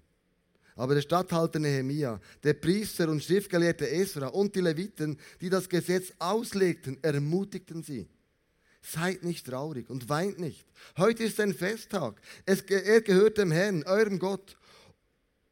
Aber 0.77 0.95
der 0.95 1.03
Statthalter 1.03 1.59
Nehemia, 1.59 2.21
der 2.43 2.55
Priester 2.55 3.09
und 3.09 3.23
Schriftgelehrte 3.23 3.89
Esra 3.89 4.29
und 4.29 4.55
die 4.55 4.61
Leviten, 4.61 5.19
die 5.41 5.51
das 5.51 5.69
Gesetz 5.69 6.13
auslegten, 6.19 6.99
ermutigten 7.03 7.83
sie. 7.83 8.09
Seid 8.83 9.25
nicht 9.25 9.47
traurig 9.47 9.89
und 9.89 10.09
weint 10.09 10.39
nicht. 10.39 10.67
Heute 10.99 11.25
ist 11.25 11.41
ein 11.41 11.55
Festtag. 11.55 12.21
Es, 12.45 12.61
er 12.63 13.01
gehört 13.01 13.39
dem 13.39 13.51
Herrn, 13.51 13.85
eurem 13.85 14.19
Gott. 14.19 14.57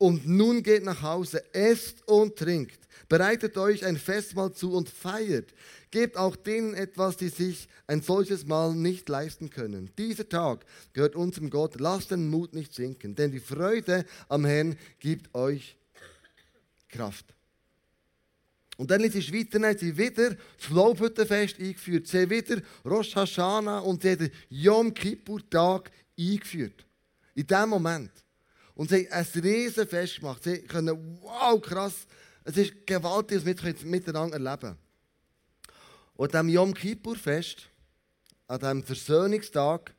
Und 0.02 0.26
nun 0.26 0.64
geht 0.64 0.82
nach 0.82 1.00
Hause, 1.02 1.44
esst 1.54 2.08
und 2.08 2.34
trinkt. 2.34 2.80
Bereitet 3.08 3.56
euch 3.56 3.84
ein 3.84 3.96
Festmahl 3.96 4.52
zu 4.52 4.72
und 4.72 4.88
feiert. 4.88 5.54
Gebt 5.92 6.16
auch 6.16 6.34
denen 6.34 6.74
etwas, 6.74 7.16
die 7.16 7.28
sich 7.28 7.68
ein 7.86 8.02
solches 8.02 8.44
Mal 8.44 8.74
nicht 8.74 9.08
leisten 9.08 9.48
können. 9.48 9.92
Dieser 9.96 10.28
Tag 10.28 10.66
gehört 10.92 11.14
unserem 11.14 11.50
Gott. 11.50 11.78
Lasst 11.78 12.10
den 12.10 12.28
Mut 12.30 12.52
nicht 12.52 12.74
sinken, 12.74 13.14
denn 13.14 13.30
die 13.30 13.38
Freude 13.38 14.04
am 14.28 14.44
Herrn 14.44 14.76
gibt 14.98 15.32
euch 15.36 15.76
Kraft. 16.88 17.26
Und 18.78 18.90
dann 18.90 19.02
ist 19.02 19.14
die 19.14 19.22
Schweiz 19.22 19.50
dann 19.50 19.78
sie 19.78 19.96
wieder 19.96 20.30
das 20.30 20.68
Lobhüttenfest 20.68 21.60
eingeführt. 21.60 22.08
Sie 22.08 22.22
haben 22.22 22.30
wieder 22.30 22.60
Rosh 22.84 23.14
Hashanah 23.14 23.78
und 23.78 24.02
sie 24.02 24.10
haben 24.10 24.18
den 24.18 24.32
Yom 24.48 24.92
Kippur-Tag 24.92 25.92
eingeführt. 26.18 26.84
In 27.36 27.46
dem 27.46 27.68
Moment. 27.68 28.10
Und 28.74 28.90
sie 28.90 29.08
haben 29.10 29.26
ein 29.34 29.40
Riesenfest 29.42 30.20
gemacht. 30.20 30.42
Sie 30.44 30.62
können, 30.62 31.18
wow, 31.20 31.60
krass, 31.60 32.06
es 32.44 32.56
ist 32.56 32.86
gewaltig, 32.86 33.44
was 33.44 33.64
wir 33.64 33.74
miteinander 33.86 34.36
erleben 34.36 34.76
Und 36.14 36.34
am 36.34 36.48
Yom 36.48 36.74
Kippur-Fest, 36.74 37.68
an 38.48 38.58
diesem 38.58 38.82
Versöhnungstag, 38.82 39.94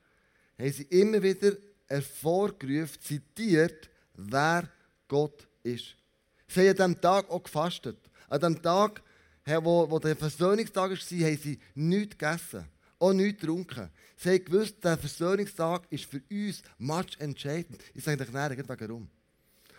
haben 0.59 0.71
sie 0.71 0.83
immer 0.83 1.21
wieder 1.21 1.53
hervorgerufen, 1.87 3.01
zitiert, 3.01 3.89
wer 4.15 4.69
Gott 5.07 5.47
ist. 5.63 5.95
Sie 6.47 6.61
haben 6.61 6.69
an 6.69 6.75
diesem 6.75 7.01
Tag 7.01 7.29
auch 7.29 7.43
gefastet. 7.43 7.97
An 8.27 8.41
dem 8.41 8.61
Tag, 8.61 9.01
wo, 9.45 9.89
wo 9.89 9.99
der 9.99 10.15
Versöhnungstag 10.15 10.91
war, 10.91 10.97
haben 10.97 11.37
sie 11.37 11.59
nichts 11.75 12.17
gegessen, 12.17 12.65
auch 13.03 13.13
nichts 13.13 13.41
getrunken. 13.41 13.89
Sie 14.15 14.29
haben 14.29 14.45
gewusst, 14.45 14.75
der 14.83 14.97
Versöhnungstag 14.97 15.83
ist 15.89 16.05
für 16.05 16.21
uns 16.31 16.61
much 16.77 17.19
entscheidend. 17.19 17.81
Ich 17.93 18.03
sage 18.03 18.23
euch 18.23 18.31
nachher, 18.31 18.63
warum. 18.67 19.09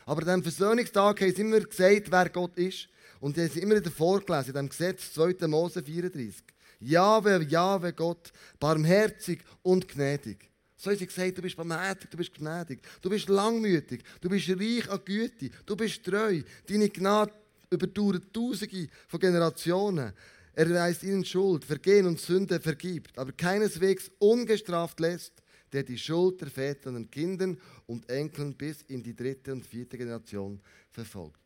Aber 0.04 0.20
an 0.20 0.42
diesem 0.42 0.42
Versöhnungstag 0.42 1.20
haben 1.20 1.34
sie 1.34 1.40
immer 1.40 1.60
gesagt, 1.60 2.10
wer 2.10 2.28
Gott 2.28 2.56
ist. 2.58 2.88
Und 3.20 3.36
sie 3.36 3.48
haben 3.48 3.58
immer 3.58 3.76
wieder 3.76 3.90
vorgelesen, 3.90 4.50
in 4.50 4.54
dem 4.54 4.68
Gesetz 4.68 5.14
2. 5.14 5.46
Mose 5.46 5.82
34. 5.82 6.44
Jahwe, 6.80 7.46
Jahwe 7.48 7.94
Gott, 7.94 8.30
barmherzig 8.60 9.42
und 9.62 9.88
gnädig. 9.88 10.50
So 10.76 10.90
haben 10.90 10.98
sie 10.98 11.06
gesagt, 11.06 11.38
du 11.38 11.42
bist 11.42 11.56
barmherzig, 11.56 12.10
du 12.10 12.18
bist 12.18 12.34
gnädig, 12.34 12.80
du 13.00 13.08
bist 13.08 13.28
langmütig, 13.30 14.04
du 14.20 14.28
bist 14.28 14.50
reich 14.50 14.90
an 14.90 15.00
Güte, 15.02 15.50
du 15.64 15.76
bist 15.76 16.04
treu. 16.04 16.42
Deine 16.66 16.90
Gnade 16.90 17.32
überdauert 17.70 18.34
Tausende 18.34 18.88
von 19.08 19.20
Generationen. 19.20 20.12
Er 20.54 20.70
weist 20.72 21.02
ihnen 21.02 21.24
Schuld, 21.24 21.64
Vergehen 21.64 22.06
und 22.06 22.20
Sünde 22.20 22.60
vergibt, 22.60 23.18
aber 23.18 23.32
keineswegs 23.32 24.10
ungestraft 24.18 25.00
lässt 25.00 25.44
der 25.74 25.82
die 25.82 25.98
Schuld 25.98 26.40
der 26.40 26.48
Väter 26.48 26.92
den 26.92 27.10
Kindern 27.10 27.60
und 27.86 28.08
Enkeln 28.08 28.54
bis 28.54 28.82
in 28.82 29.02
die 29.02 29.14
dritte 29.14 29.52
und 29.52 29.66
vierte 29.66 29.98
Generation 29.98 30.60
verfolgt. 30.92 31.40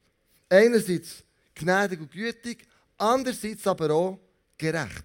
Einerseits 0.50 1.24
gnädig 1.54 2.00
und 2.00 2.12
gütig, 2.12 2.66
andererseits 2.98 3.66
aber 3.66 3.90
auch 3.90 4.20
gerecht. 4.58 5.04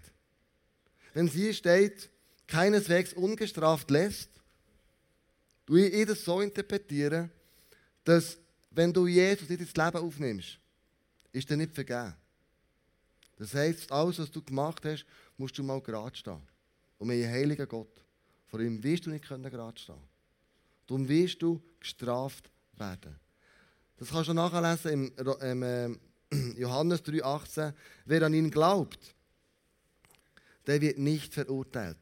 Wenn 1.13 1.27
es 1.27 1.33
hier 1.33 1.53
steht, 1.53 2.09
keineswegs 2.47 3.13
ungestraft 3.13 3.89
lässt, 3.89 4.29
tue 5.65 5.87
ich 5.87 6.05
das 6.05 6.25
so 6.25 6.41
interpretieren, 6.41 7.31
dass 8.03 8.37
wenn 8.71 8.91
du 8.91 9.07
Jesus 9.07 9.49
in 9.49 9.57
dein 9.57 9.85
Leben 9.85 10.05
aufnimmst, 10.05 10.59
ist 11.31 11.49
dir 11.49 11.55
nicht 11.55 11.73
vergeben. 11.73 12.13
Das 13.37 13.53
heisst, 13.53 13.91
alles, 13.91 14.19
was 14.19 14.31
du 14.31 14.41
gemacht 14.41 14.83
hast, 14.85 15.05
musst 15.37 15.57
du 15.57 15.63
mal 15.63 15.81
gerade 15.81 16.15
stehen. 16.15 16.41
Und 16.97 17.11
einen 17.11 17.29
heiligen 17.29 17.67
Gott. 17.67 18.03
Vor 18.47 18.59
ihm 18.59 18.81
wirst 18.83 19.05
du 19.05 19.09
nicht 19.09 19.25
können 19.25 19.49
gerade 19.49 19.79
stehen. 19.79 19.95
Darum 20.87 21.07
wirst 21.07 21.41
du 21.41 21.61
gestraft 21.79 22.49
werden. 22.77 23.19
Das 23.97 24.09
kannst 24.09 24.29
du 24.29 24.33
nachlesen 24.33 24.91
im, 24.91 25.13
im 25.41 25.63
äh, 25.63 25.89
Johannes 26.57 27.03
3,18. 27.03 27.73
Wer 28.05 28.23
an 28.23 28.33
ihn 28.33 28.51
glaubt, 28.51 29.15
der 30.67 30.81
wird 30.81 30.97
nicht 30.97 31.33
verurteilt. 31.33 31.97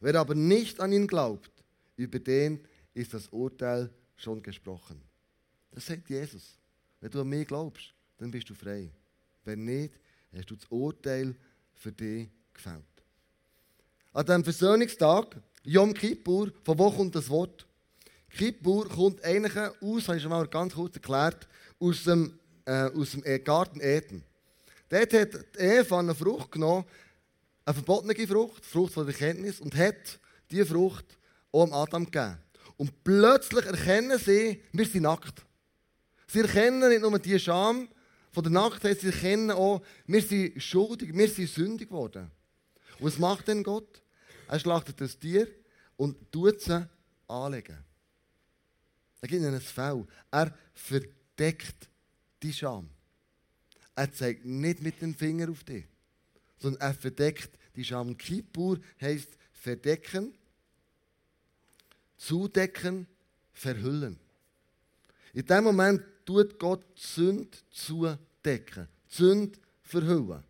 Wer 0.00 0.16
aber 0.16 0.34
nicht 0.34 0.80
an 0.80 0.92
ihn 0.92 1.06
glaubt, 1.06 1.50
über 1.96 2.18
den 2.18 2.60
ist 2.92 3.14
das 3.14 3.28
Urteil 3.28 3.90
schon 4.16 4.42
gesprochen. 4.42 5.00
Das 5.70 5.86
sagt 5.86 6.08
Jesus. 6.08 6.58
Wenn 7.00 7.10
du 7.10 7.20
an 7.20 7.28
mich 7.28 7.46
glaubst, 7.46 7.92
dann 8.18 8.30
bist 8.30 8.48
du 8.48 8.54
frei. 8.54 8.90
Wenn 9.44 9.64
nicht, 9.64 9.94
hast 10.34 10.50
du 10.50 10.56
das 10.56 10.66
Urteil 10.68 11.34
für 11.74 11.92
dich 11.92 12.28
gefällt. 12.52 12.82
An 14.12 14.26
diesem 14.26 14.44
Versöhnungstag, 14.44 15.36
Yom 15.64 15.94
Kippur, 15.94 16.52
von 16.62 16.78
wo 16.78 16.90
kommt 16.90 17.14
das 17.14 17.28
Wort? 17.28 17.66
Kippur 18.30 18.88
kommt 18.88 19.22
eigentlich 19.24 19.56
aus, 19.56 20.08
habe 20.08 20.16
ich 20.16 20.22
schon 20.22 20.30
mal 20.30 20.46
ganz 20.46 20.74
kurz 20.74 20.94
erklärt, 20.96 21.48
aus 21.78 22.04
dem, 22.04 22.38
äh, 22.64 22.90
aus 22.90 23.12
dem 23.12 23.24
e- 23.24 23.38
Garten 23.38 23.80
Eden. 23.80 24.24
Dort 24.88 25.12
hat 25.12 25.56
Eva 25.56 25.98
eine 25.98 26.14
Frucht 26.14 26.52
genommen, 26.52 26.84
eine 27.64 27.74
verbotene 27.74 28.26
Frucht, 28.26 28.64
Frucht 28.64 28.92
von 28.92 29.06
der 29.06 29.14
Erkenntnis, 29.14 29.60
und 29.60 29.74
hat 29.74 30.18
diese 30.50 30.66
Frucht 30.66 31.06
auch 31.50 31.72
Adam 31.72 32.04
gegeben. 32.04 32.38
Und 32.76 33.04
plötzlich 33.04 33.64
erkennen 33.66 34.18
sie, 34.18 34.60
wir 34.72 34.86
sind 34.86 35.02
nackt. 35.02 35.44
Sie 36.26 36.40
erkennen 36.40 36.88
nicht 36.88 37.02
nur 37.02 37.18
die 37.18 37.38
Scham 37.38 37.88
von 38.34 38.42
der 38.42 38.52
Nacktheit, 38.52 39.00
sie 39.00 39.06
erkennen 39.06 39.52
auch, 39.52 39.80
wir 40.06 40.20
sind 40.20 40.60
schuldig, 40.60 41.14
wir 41.14 41.28
sind 41.28 41.48
sündig 41.48 41.88
geworden. 41.88 42.30
Und 42.98 43.06
was 43.06 43.18
macht 43.18 43.46
denn 43.46 43.62
Gott? 43.62 44.02
Er 44.48 44.58
schlachtet 44.58 45.00
das 45.00 45.18
Tier 45.18 45.48
und 45.96 46.30
tut 46.32 46.60
sie 46.60 46.88
anlegen. 47.28 47.78
Er 49.20 49.28
gibt 49.28 49.40
ihnen 49.40 49.54
ein 49.54 49.60
Fell. 49.60 50.04
Er 50.32 50.52
verdeckt 50.74 51.88
die 52.42 52.52
Scham. 52.52 52.90
Er 53.94 54.12
zeigt 54.12 54.44
nicht 54.44 54.82
mit 54.82 55.00
dem 55.00 55.14
Finger 55.14 55.48
auf 55.48 55.62
dich, 55.62 55.84
sondern 56.58 56.82
er 56.82 56.94
verdeckt 56.94 57.56
die 57.76 57.84
Scham. 57.84 58.16
Kippur 58.16 58.80
heisst 59.00 59.38
verdecken, 59.52 60.34
zudecken, 62.16 63.06
verhüllen. 63.52 64.18
In 65.32 65.46
dem 65.46 65.64
Moment 65.64 66.02
tut 66.24 66.58
Gott 66.58 66.84
die 66.96 67.06
Sünde 67.06 67.58
zudecken, 67.70 68.88
die 69.10 69.14
Sünde 69.14 69.58
verhüllen. 69.82 70.42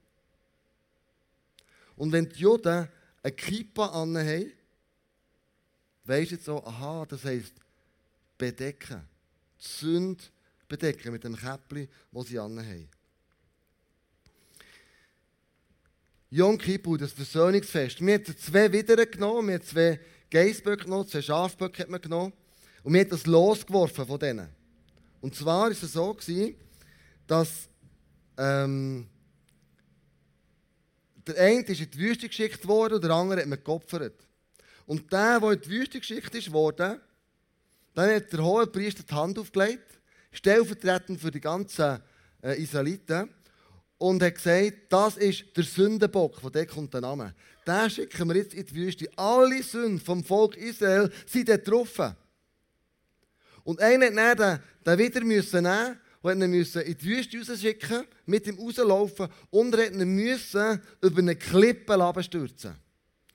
Und 1.96 2.12
wenn 2.12 2.28
die 2.28 2.40
Juden 2.40 2.88
eine 3.22 3.32
Kippa 3.32 3.86
anhaben, 3.86 4.52
weisst 6.04 6.30
du 6.30 6.34
jetzt 6.34 6.44
so, 6.44 6.64
aha, 6.64 7.06
das 7.06 7.24
heisst 7.24 7.54
bedecken. 8.36 9.02
Die 9.60 9.66
Sünde 9.66 10.24
bedecken 10.68 11.12
mit 11.12 11.24
dem 11.24 11.36
Käppli, 11.36 11.88
das 12.12 12.26
sie 12.26 12.38
anhaben. 12.38 12.88
Yom 16.30 16.58
Kippur, 16.58 16.98
das 16.98 17.12
Versöhnungsfest. 17.12 18.04
Wir 18.04 18.14
haben 18.14 18.36
zwei 18.36 18.72
Widder 18.72 19.06
genommen, 19.06 19.48
wir 19.48 19.54
haben 19.54 19.64
zwei 19.64 20.00
Geissböcke 20.28 20.84
genommen, 20.84 21.06
zwei 21.06 21.22
Schafböcke 21.22 21.86
genommen. 21.86 22.32
Und 22.82 22.92
wir 22.92 23.00
haben 23.00 23.10
das 23.10 23.24
losgeworfen 23.24 24.04
von 24.04 24.18
denen. 24.18 24.48
Und 25.24 25.34
zwar 25.34 25.62
war 25.62 25.70
es 25.70 25.80
so, 25.80 26.14
dass 27.26 27.48
ähm, 28.36 29.06
der 31.26 31.38
eine 31.38 31.62
ist 31.62 31.80
in 31.80 31.90
die 31.90 31.98
Wüste 31.98 32.28
geschickt 32.28 32.68
worden 32.68 32.96
und 32.96 33.04
der 33.04 33.10
andere 33.10 33.40
hat 33.40 33.48
man 33.48 33.64
geopfert. 33.64 34.28
Und 34.84 35.10
der, 35.10 35.40
der 35.40 35.52
in 35.52 35.60
die 35.62 35.70
Wüste 35.70 35.98
geschickt 35.98 36.34
ist 36.34 36.52
worden, 36.52 37.00
dann 37.94 38.14
hat 38.14 38.30
der 38.34 38.44
hohe 38.44 38.66
Priester 38.66 39.02
die 39.02 39.14
Hand 39.14 39.38
aufgelegt, 39.38 39.98
stellvertretend 40.30 41.18
für 41.18 41.30
die 41.30 41.40
ganzen 41.40 42.02
äh, 42.42 42.62
Israeliten, 42.62 43.30
und 43.96 44.22
hat 44.22 44.34
gesagt, 44.34 44.74
das 44.90 45.16
ist 45.16 45.56
der 45.56 45.64
Sündenbock, 45.64 46.38
von 46.38 46.52
dem 46.52 46.66
kommt 46.66 46.92
der 46.92 47.00
Name. 47.00 47.34
Den 47.66 47.88
schicken 47.88 48.28
wir 48.28 48.36
jetzt 48.36 48.52
in 48.52 48.66
die 48.66 48.74
Wüste. 48.74 49.08
Alle 49.16 49.62
Sünden 49.62 50.00
vom 50.00 50.22
Volk 50.22 50.58
Israel 50.58 51.10
sind 51.24 51.48
dort 51.48 51.64
getroffen. 51.64 52.14
Und 53.64 53.80
einer 53.80 54.06
hat 54.06 54.38
dann 54.38 54.60
den, 54.84 54.98
den 54.98 54.98
wieder 54.98 55.24
müssen 55.24 55.62
nehmen 55.64 55.98
und 56.20 56.38
müssen 56.50 56.82
in 56.82 56.96
die 56.96 57.04
Wüste 57.04 57.38
rausschicken, 57.38 58.06
mit 58.26 58.46
ihm 58.46 58.58
rauslaufen 58.58 59.28
und 59.50 59.74
er 59.74 59.90
müssen 59.90 60.80
über 61.02 61.18
eine 61.18 61.36
Klippe 61.36 62.22
stürzen. 62.22 62.76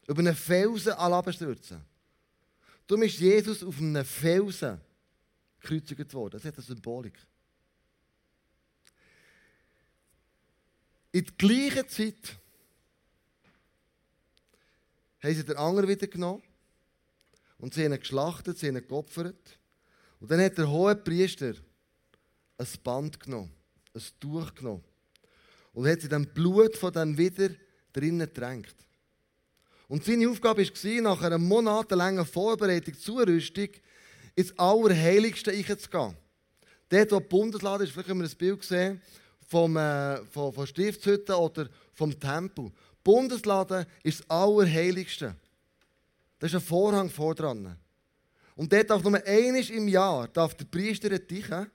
Über 0.08 0.20
einen 0.20 0.36
Felsen 0.36 0.94
stürzen. 1.34 1.84
Darum 2.88 3.04
ist 3.04 3.20
Jesus 3.20 3.64
auf 3.64 3.78
einem 3.80 4.04
Felsen 4.06 4.82
gekreuzigt 5.60 6.14
worden. 6.14 6.40
Das 6.40 6.46
hat 6.46 6.56
eine 6.56 6.64
Symbolik. 6.64 7.20
In 11.12 11.26
der 11.26 11.34
gleichen 11.36 11.88
Zeit 11.88 12.40
haben 15.22 15.36
sie 15.36 15.44
den 15.44 15.58
anderen 15.58 15.90
wieder 15.90 16.08
genommen 16.08 16.44
und 17.58 17.74
sie 17.74 17.84
haben 17.84 17.94
ihn 17.94 18.00
geschlachtet, 18.00 18.58
sie 18.58 18.68
haben 18.68 18.78
ihn 18.78 18.88
geopfert. 18.88 19.59
Und 20.20 20.32
dann 20.32 20.42
hat 20.42 20.58
der 20.58 20.70
hohe 20.70 20.96
Priester 20.96 21.54
ein 22.58 22.68
Band 22.84 23.20
genommen, 23.20 23.52
ein 23.94 24.02
Tuch 24.20 24.54
genommen 24.54 24.84
und 25.74 25.88
hat 25.88 26.02
sie 26.02 26.10
dem 26.10 26.28
Blut 26.28 26.76
von 26.76 26.92
dem 26.92 27.18
wieder 27.18 27.50
drinnen 27.94 28.28
getränkt. 28.28 28.76
Und 29.88 30.04
seine 30.04 30.30
Aufgabe 30.30 30.62
war, 30.62 31.02
nach 31.02 31.22
einer 31.22 31.38
monatelangen 31.38 32.26
Vorbereitung, 32.26 32.94
Zurüstung, 32.96 33.70
ins 34.36 34.58
Allerheiligste 34.58 35.52
einzugehen. 35.52 36.16
Dort, 36.90 37.12
wo 37.12 37.20
die 37.20 37.28
Bundeslade 37.28 37.84
ist, 37.84 37.92
vielleicht 37.92 38.10
haben 38.10 38.22
wir 38.22 38.30
ein 38.30 38.38
Bild 38.38 38.60
gesehen, 38.60 39.02
vom, 39.48 39.78
äh, 39.78 40.18
von, 40.26 40.54
von 40.54 40.68
Stiftshütte 40.68 41.36
oder 41.36 41.68
vom 41.94 42.18
Tempel. 42.20 42.66
Die 42.66 43.04
Bundeslade 43.04 43.88
ist 44.04 44.20
das 44.20 44.30
Allerheiligste. 44.30 45.36
Da 46.38 46.48
ist 46.48 46.56
ein 46.56 46.62
Vorhang 46.62 47.10
vor 47.10 47.34
dran. 47.34 47.76
Und 48.60 48.74
dort 48.74 48.90
darf 48.90 49.02
nur 49.02 49.26
einmal 49.26 49.70
im 49.70 49.88
Jahr 49.88 50.28
darf 50.28 50.54
der 50.54 50.66
Priester 50.66 51.10
reichen. 51.10 51.72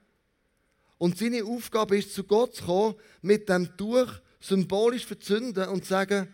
Und 0.99 1.17
seine 1.17 1.43
Aufgabe 1.43 1.97
ist, 1.97 2.13
zu 2.13 2.23
Gott 2.23 2.57
zu 2.57 2.63
kommen, 2.63 2.95
mit 3.23 3.49
dem 3.49 3.75
Tuch 3.75 4.13
symbolisch 4.39 5.03
verzünden 5.03 5.67
und 5.69 5.83
zu 5.83 5.89
sagen, 5.89 6.27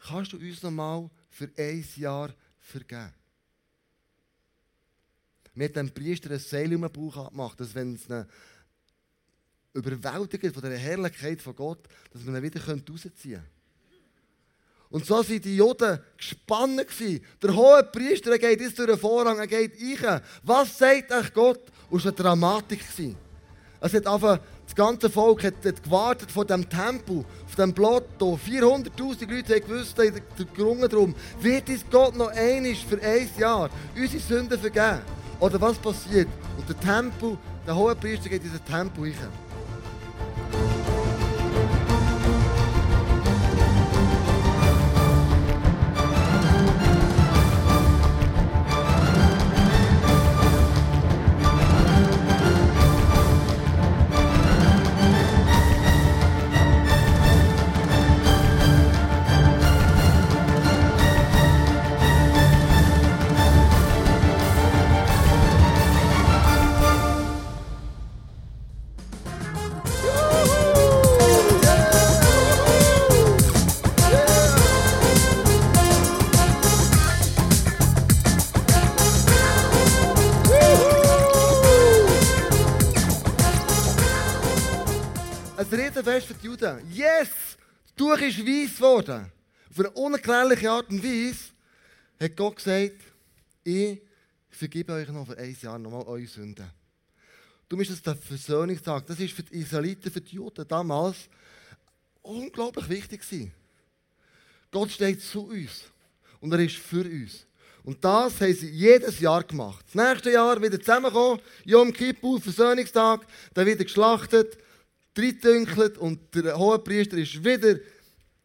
kannst 0.00 0.32
du 0.32 0.38
uns 0.38 0.62
nochmal 0.62 1.10
für 1.28 1.50
ein 1.58 1.86
Jahr 1.96 2.34
vergeben? 2.58 3.12
Mir 5.52 5.68
hat 5.68 5.76
dem 5.76 5.92
Priester 5.92 6.30
ein 6.30 6.38
Seil 6.38 6.74
um 6.74 6.80
den 6.80 6.90
Bauch 6.90 7.28
gemacht, 7.28 7.60
dass 7.60 7.74
wenn 7.74 7.94
es 7.94 8.10
eine 8.10 8.26
überwältigt 9.74 10.54
von 10.54 10.62
der 10.62 10.78
Herrlichkeit 10.78 11.42
von 11.42 11.54
Gott, 11.54 11.86
dass 12.10 12.24
man 12.24 12.36
ihn 12.36 12.42
wieder 12.42 12.66
rausziehen 12.66 13.12
könnte. 13.12 13.55
Und 14.90 15.04
so 15.04 15.16
waren 15.16 15.40
die 15.40 15.56
Juden 15.56 15.98
gespannt. 16.16 16.86
Der 17.42 17.54
hohe 17.54 17.82
Priester 17.84 18.32
er 18.32 18.38
geht 18.38 18.60
jetzt 18.60 18.78
durch 18.78 18.88
den 18.88 18.98
Vorhang, 18.98 19.38
er 19.38 19.46
geht 19.46 19.72
rein. 20.02 20.20
Was 20.42 20.78
sagt 20.78 21.12
euch 21.12 21.32
Gott? 21.32 21.60
Und 21.90 21.98
es 21.98 22.04
war 22.04 22.12
eine 22.12 22.22
Dramatik. 22.22 22.80
Es 23.80 23.92
hat 23.92 24.06
einfach, 24.06 24.40
das 24.64 24.74
ganze 24.74 25.10
Volk 25.10 25.44
hat, 25.44 25.64
hat 25.64 25.82
gewartet 25.82 26.30
vor 26.30 26.44
dem 26.44 26.68
Tempel, 26.68 27.24
auf 27.44 27.54
dem 27.56 27.72
Blotto. 27.72 28.38
400'000 28.44 29.30
Leute 29.30 29.54
haben 29.54 29.66
gewusst, 29.66 29.98
haben 29.98 30.22
gerungen 30.54 30.88
darum, 30.88 31.14
wird 31.40 31.68
uns 31.68 31.84
Gott 31.90 32.16
noch 32.16 32.28
einig 32.28 32.84
für 32.88 33.00
ein 33.00 33.28
Jahr 33.38 33.70
unsere 33.94 34.22
Sünden 34.22 34.58
vergeben? 34.58 35.02
Oder 35.40 35.60
was 35.60 35.76
passiert? 35.78 36.28
Und 36.56 36.68
der 36.68 36.80
Tempel, 36.80 37.36
der 37.66 37.76
hohe 37.76 37.94
Priester 37.94 38.28
geht 38.28 38.42
in 38.44 38.52
den 38.52 38.64
Tempel 38.64 39.04
rein. 39.04 39.45
Tuch 88.16 88.22
ist 88.22 88.38
weiß 88.38 88.76
geworden. 88.76 89.30
Auf 89.70 89.78
eine 89.78 89.90
unerklärliche 89.90 90.70
Art 90.70 90.88
und 90.88 91.04
Weise 91.04 91.50
hat 92.18 92.34
Gott 92.34 92.56
gesagt, 92.56 93.02
ich 93.62 94.00
vergebe 94.48 94.94
euch 94.94 95.08
noch 95.08 95.26
für 95.26 95.36
ein 95.36 95.54
Jahr 95.60 95.78
nochmal 95.78 96.04
eure 96.04 96.26
Sünden. 96.26 96.64
Du 97.68 97.76
bist 97.76 97.90
das 97.90 98.00
der 98.00 98.16
Versöhnungstag. 98.16 99.06
Das 99.06 99.20
ist 99.20 99.34
für 99.34 99.42
die 99.42 99.56
Israeliten, 99.56 100.10
für 100.10 100.22
die 100.22 100.36
Juden 100.36 100.66
damals 100.66 101.28
unglaublich 102.22 102.88
wichtig 102.88 103.20
gewesen. 103.20 103.52
Gott 104.70 104.90
steht 104.90 105.20
zu 105.20 105.48
uns 105.48 105.84
und 106.40 106.52
er 106.52 106.60
ist 106.60 106.76
für 106.76 107.04
uns. 107.04 107.44
Und 107.84 108.02
das 108.02 108.40
haben 108.40 108.54
sie 108.54 108.70
jedes 108.70 109.20
Jahr 109.20 109.44
gemacht. 109.44 109.84
Das 109.92 109.94
nächste 109.94 110.32
Jahr 110.32 110.62
wieder 110.62 110.80
zusammenkommen, 110.80 111.40
Yom 111.66 111.92
Kippur, 111.92 112.40
Versöhnungstag, 112.40 113.26
dann 113.52 113.66
wieder 113.66 113.84
geschlachtet, 113.84 114.56
reindünkelt 115.18 115.98
und 115.98 116.34
der 116.34 116.56
hohe 116.58 116.78
Priester 116.78 117.18
ist 117.18 117.44
wieder 117.44 117.78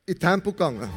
i 0.07 0.13
tempogangen. 0.15 0.89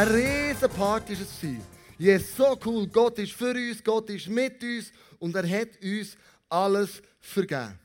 Eine 0.00 0.14
riesige 0.14 0.68
Party 0.70 1.14
war 1.14 1.26
es. 1.26 1.44
Yes, 1.98 2.34
so 2.34 2.58
cool. 2.64 2.86
Gott 2.86 3.18
ist 3.18 3.32
für 3.32 3.50
uns, 3.50 3.84
Gott 3.84 4.08
ist 4.08 4.28
mit 4.28 4.62
uns 4.62 4.92
und 5.18 5.36
er 5.36 5.46
hat 5.46 5.68
uns 5.82 6.16
alles 6.48 7.02
vergeben. 7.20 7.78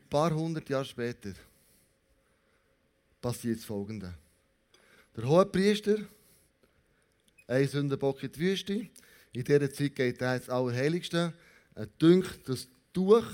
Ein 0.00 0.08
paar 0.10 0.34
hundert 0.34 0.68
Jahre 0.68 0.84
später 0.84 1.34
passiert 3.20 3.58
das 3.58 3.64
Folgende. 3.64 4.12
Der 5.16 5.24
hohe 5.24 5.46
Priester, 5.46 5.98
ein 7.46 7.68
Sündenbock 7.68 8.24
in 8.24 8.32
die 8.32 8.40
Wüste, 8.40 8.90
in 9.32 9.44
dieser 9.44 9.72
Zeit 9.72 9.94
geht 9.94 10.20
er 10.20 10.34
ins 10.34 10.48
Allerheiligste, 10.48 11.32
er 11.76 11.86
dünkt 11.86 12.48
das 12.48 12.66
Tuch 12.96 13.26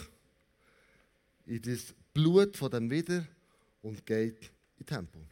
in 1.46 1.62
das 1.62 1.94
Blut 2.12 2.56
von 2.56 2.68
dem 2.68 2.90
wieder 2.90 3.24
und 3.82 4.04
geht 4.04 4.50
in 4.76 4.84
den 4.84 4.86
Tempel. 4.86 5.22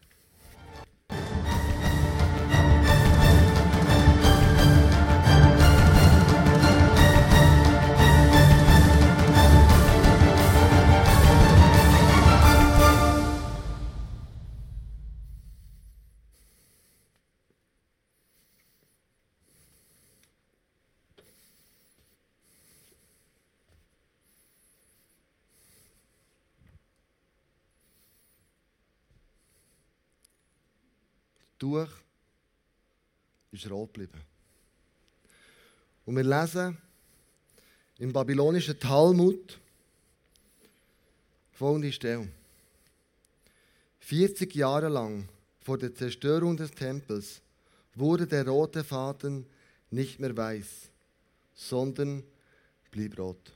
Tuch 31.61 31.89
ist 33.53 33.71
rot 33.71 33.93
geblieben. 33.93 34.21
Und 36.07 36.17
wir 36.17 36.25
lesen 36.25 36.79
im 37.99 38.13
babylonischen 38.13 38.81
Talmud 38.81 39.61
folgende 41.53 41.93
Stelle. 41.93 42.29
40 44.01 44.55
Jahre 44.55 44.89
lang 44.89 45.29
vor 45.61 45.77
der 45.77 45.95
Zerstörung 45.95 46.57
des 46.57 46.71
Tempels 46.71 47.43
wurde 47.95 48.27
der 48.27 48.49
rote 48.49 48.83
Faden 48.83 49.45
nicht 49.91 50.19
mehr 50.19 50.35
weiß, 50.35 50.89
sondern 51.55 52.25
blieb 52.91 53.19
rot. 53.19 53.53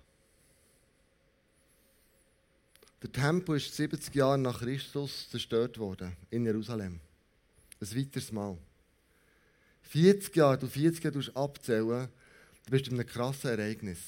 Der 3.02 3.10
Tempel 3.10 3.56
ist 3.56 3.74
70 3.74 4.14
Jahre 4.14 4.36
nach 4.38 4.60
Christus 4.60 5.30
zerstört 5.30 5.78
worden 5.78 6.14
in 6.30 6.44
Jerusalem. 6.44 7.00
Ein 7.84 7.98
weiteres 7.98 8.32
Mal. 8.32 8.56
40 9.82 10.34
Jahre, 10.36 10.58
du 10.58 10.66
40 10.66 11.04
Jahre 11.04 11.36
abzählen, 11.36 12.08
du 12.64 12.70
bist 12.70 12.88
in 12.88 12.94
einem 12.94 13.06
krassen 13.06 13.50
Ereignis. 13.50 13.98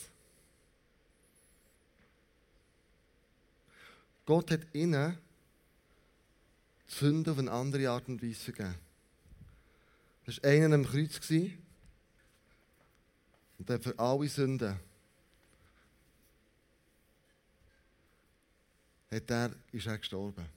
Gott 4.24 4.50
hat 4.50 4.66
ihnen 4.72 5.18
die 6.88 6.94
Sünde 6.94 7.32
auf 7.32 7.38
eine 7.38 7.52
andere 7.52 7.90
Art 7.90 8.08
und 8.08 8.22
Weise 8.22 8.50
gegeben. 8.50 8.74
Das 10.24 10.42
war 10.42 10.50
einer 10.50 10.74
am 10.74 10.84
Kreuz. 10.84 11.20
Und 13.58 13.68
der 13.68 13.78
für 13.78 13.98
alle 13.98 14.28
Sünden 14.28 14.80
hat 19.10 19.30
er, 19.30 19.54
ist 19.70 19.86
er 19.86 19.98
gestorben. 19.98 20.55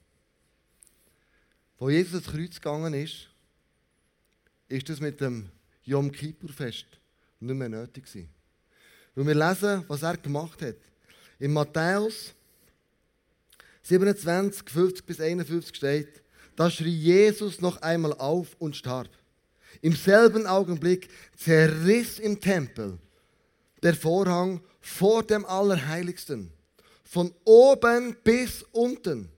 Wo 1.80 1.90
Jesus 1.90 2.14
ins 2.14 2.28
Kreuz 2.28 2.56
gegangen 2.56 2.94
ist, 2.94 3.28
ist 4.68 4.90
das 4.90 5.00
mit 5.00 5.20
dem 5.22 5.50
Yom 5.84 6.12
Kippur-Fest 6.12 6.86
nicht 7.40 7.56
mehr 7.56 7.70
nötig 7.70 8.06
gewesen. 8.06 8.30
Weil 9.16 9.28
wir 9.28 9.36
lesen, 9.36 9.86
was 9.88 10.04
er 10.04 10.18
gemacht 10.18 10.62
hat. 10.62 10.76
In 11.40 11.54
Matthäus 11.54 12.34
27, 13.84 14.70
50 14.70 15.06
bis 15.06 15.22
51 15.22 15.76
steht, 15.76 16.22
da 16.56 16.70
schrie 16.70 16.96
Jesus 16.96 17.62
noch 17.62 17.82
einmal 17.82 18.14
auf 18.14 18.56
und 18.60 18.76
starb. 18.76 19.10
Im 19.82 19.96
selben 19.96 20.46
Augenblick 20.46 21.10
zerriss 21.38 22.20
im 22.20 22.42
Tempel 22.42 22.98
der 23.82 23.96
Vorhang 23.96 24.62
vor 24.82 25.24
dem 25.24 25.46
Allerheiligsten. 25.46 26.52
Von 27.06 27.34
oben 27.46 28.18
bis 28.24 28.64
unten. 28.74 29.30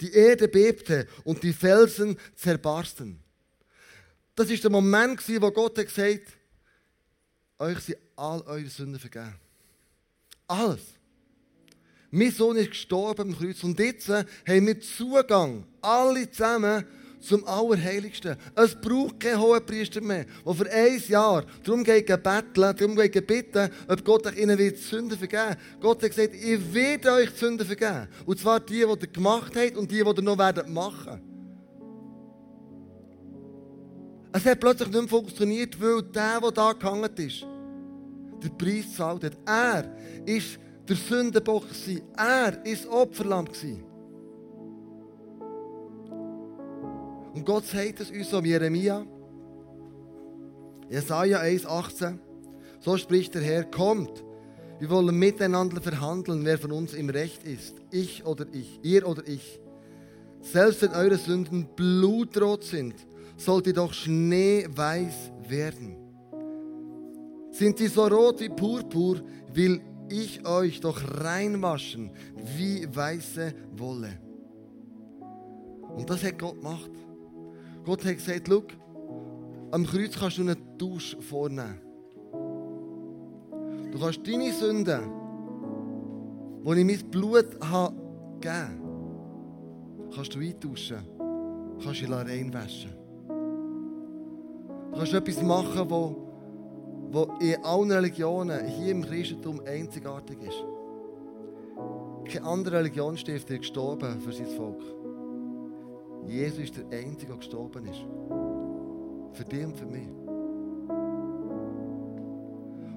Die 0.00 0.12
Erde 0.12 0.48
bebte 0.48 1.06
und 1.24 1.42
die 1.42 1.52
Felsen 1.52 2.18
zerbarsten. 2.34 3.20
Das 4.34 4.50
ist 4.50 4.64
der 4.64 4.70
Moment, 4.70 5.20
wo 5.40 5.50
Gott 5.50 5.76
hat 5.78 5.86
gesagt 5.86 6.40
euch 7.60 7.78
sind 7.80 7.98
all 8.16 8.40
eure 8.42 8.68
Sünden 8.68 8.98
vergeben. 8.98 9.34
Alles. 10.46 10.80
Mein 12.10 12.32
Sohn 12.32 12.56
ist 12.56 12.70
gestorben 12.70 13.32
am 13.32 13.38
Kreuz 13.38 13.62
und 13.62 13.78
jetzt 13.78 14.08
haben 14.08 14.26
wir 14.66 14.80
Zugang, 14.80 15.64
alle 15.80 16.28
zusammen, 16.30 16.84
zum 17.20 17.46
Allerheiligsten. 17.46 18.36
Es 18.54 18.74
braucht 18.74 19.20
keinen 19.20 19.40
Hohenpriester 19.40 20.00
mehr, 20.00 20.26
der 20.44 20.54
für 20.54 20.70
ein 20.70 21.02
Jahr 21.08 21.44
darum 21.62 21.84
geht 21.84 22.06
betteln, 22.06 22.76
darum 22.76 22.96
geht 22.96 23.26
bitten, 23.26 23.70
ob 23.88 24.04
Gott 24.04 24.26
euch 24.26 24.38
ihnen 24.38 24.58
wird 24.58 24.78
Sünden 24.78 25.18
vergeben 25.18 25.56
Gott 25.80 26.02
hat 26.02 26.10
gesagt, 26.10 26.34
ich 26.34 26.74
werde 26.74 27.12
euch 27.12 27.30
Sünden 27.30 27.66
vergeben. 27.66 28.08
Und 28.26 28.38
zwar 28.38 28.60
die, 28.60 28.74
die 28.74 28.80
ihr 28.80 28.96
gemacht 28.96 29.52
habt 29.56 29.76
und 29.76 29.90
die, 29.90 30.02
die 30.02 30.08
ihr 30.08 30.22
noch 30.22 30.38
werden 30.38 30.72
machen. 30.72 31.20
Es 34.32 34.44
hat 34.44 34.60
plötzlich 34.60 34.88
nicht 34.88 35.00
mehr 35.00 35.08
funktioniert, 35.08 35.80
weil 35.80 36.02
der, 36.02 36.40
der 36.40 36.52
da 36.52 36.72
gehangen 36.72 37.10
ist, 37.16 37.44
der 38.42 38.48
Preis 38.50 38.84
gezahlt 38.84 39.24
hat. 39.24 39.36
Er 39.44 39.96
ist 40.24 40.58
der 40.88 40.96
Sündenbock. 40.96 41.64
Er 42.16 42.44
war 42.44 42.52
das 42.52 42.86
Opferlamm. 42.86 43.48
Und 47.34 47.44
Gott 47.46 47.66
sagt 47.66 48.00
es 48.00 48.10
uns 48.10 48.32
wie 48.44 48.48
Jeremia. 48.48 49.06
Jesaja 50.88 51.40
1,18. 51.40 52.18
So 52.80 52.96
spricht 52.96 53.34
der 53.34 53.42
Herr: 53.42 53.64
Kommt, 53.64 54.24
wir 54.78 54.90
wollen 54.90 55.16
miteinander 55.16 55.80
verhandeln, 55.80 56.44
wer 56.44 56.58
von 56.58 56.72
uns 56.72 56.94
im 56.94 57.10
Recht 57.10 57.44
ist. 57.44 57.76
Ich 57.90 58.24
oder 58.26 58.46
ich, 58.52 58.80
ihr 58.82 59.06
oder 59.06 59.26
ich. 59.26 59.60
Selbst 60.40 60.82
wenn 60.82 60.92
eure 60.92 61.18
Sünden 61.18 61.68
blutrot 61.76 62.64
sind, 62.64 62.94
sollt 63.36 63.66
ihr 63.66 63.74
doch 63.74 63.92
schneeweiß 63.92 65.32
werden. 65.48 65.96
Sind 67.50 67.78
sie 67.78 67.88
so 67.88 68.06
rot 68.06 68.40
wie 68.40 68.48
Purpur, 68.48 69.20
will 69.52 69.80
ich 70.08 70.46
euch 70.46 70.80
doch 70.80 71.00
reinwaschen 71.20 72.10
wie 72.56 72.88
weiße 72.94 73.52
Wolle. 73.76 74.18
Und 75.96 76.08
das 76.08 76.24
hat 76.24 76.38
Gott 76.38 76.56
gemacht. 76.56 76.90
Gott 77.90 78.04
hat 78.04 78.18
gesagt, 78.18 78.46
schau, 78.48 78.62
am 79.72 79.84
Kreuz 79.84 80.16
kannst 80.16 80.38
du 80.38 80.42
einen 80.42 80.78
Tausch 80.78 81.16
vornehmen. 81.28 81.80
Du 83.90 83.98
kannst 83.98 84.24
deine 84.24 84.52
Sünden, 84.52 85.10
die 86.64 86.78
ich 86.78 86.84
mein 86.84 87.10
Blut 87.10 87.46
habe 87.60 87.96
gegeben 88.40 88.80
kannst 90.14 90.32
du 90.36 90.38
eintauschen. 90.38 90.98
Kannst 91.82 92.02
du 92.02 92.12
reinwaschen. 92.12 92.92
Du 94.92 94.96
kannst 94.96 95.12
etwas 95.12 95.42
machen, 95.42 95.90
wo, 95.90 96.16
wo 97.10 97.38
in 97.40 97.56
allen 97.64 97.90
Religionen, 97.90 98.66
hier 98.68 98.92
im 98.92 99.02
Christentum, 99.02 99.62
einzigartig 99.66 100.38
ist. 100.42 100.64
Keine 102.32 102.46
andere 102.46 102.78
Religionsstifter 102.78 103.54
ist 103.54 103.62
gestorben 103.62 104.20
für 104.20 104.32
sein 104.32 104.46
Volk. 104.46 104.99
Jesus 106.26 106.60
ist 106.60 106.76
der 106.76 106.98
Einzige, 106.98 107.28
der 107.28 107.36
gestorben 107.36 107.86
ist. 107.86 108.04
Für 109.32 109.44
dich 109.44 109.64
und 109.64 109.76
für 109.76 109.86
mich. 109.86 110.08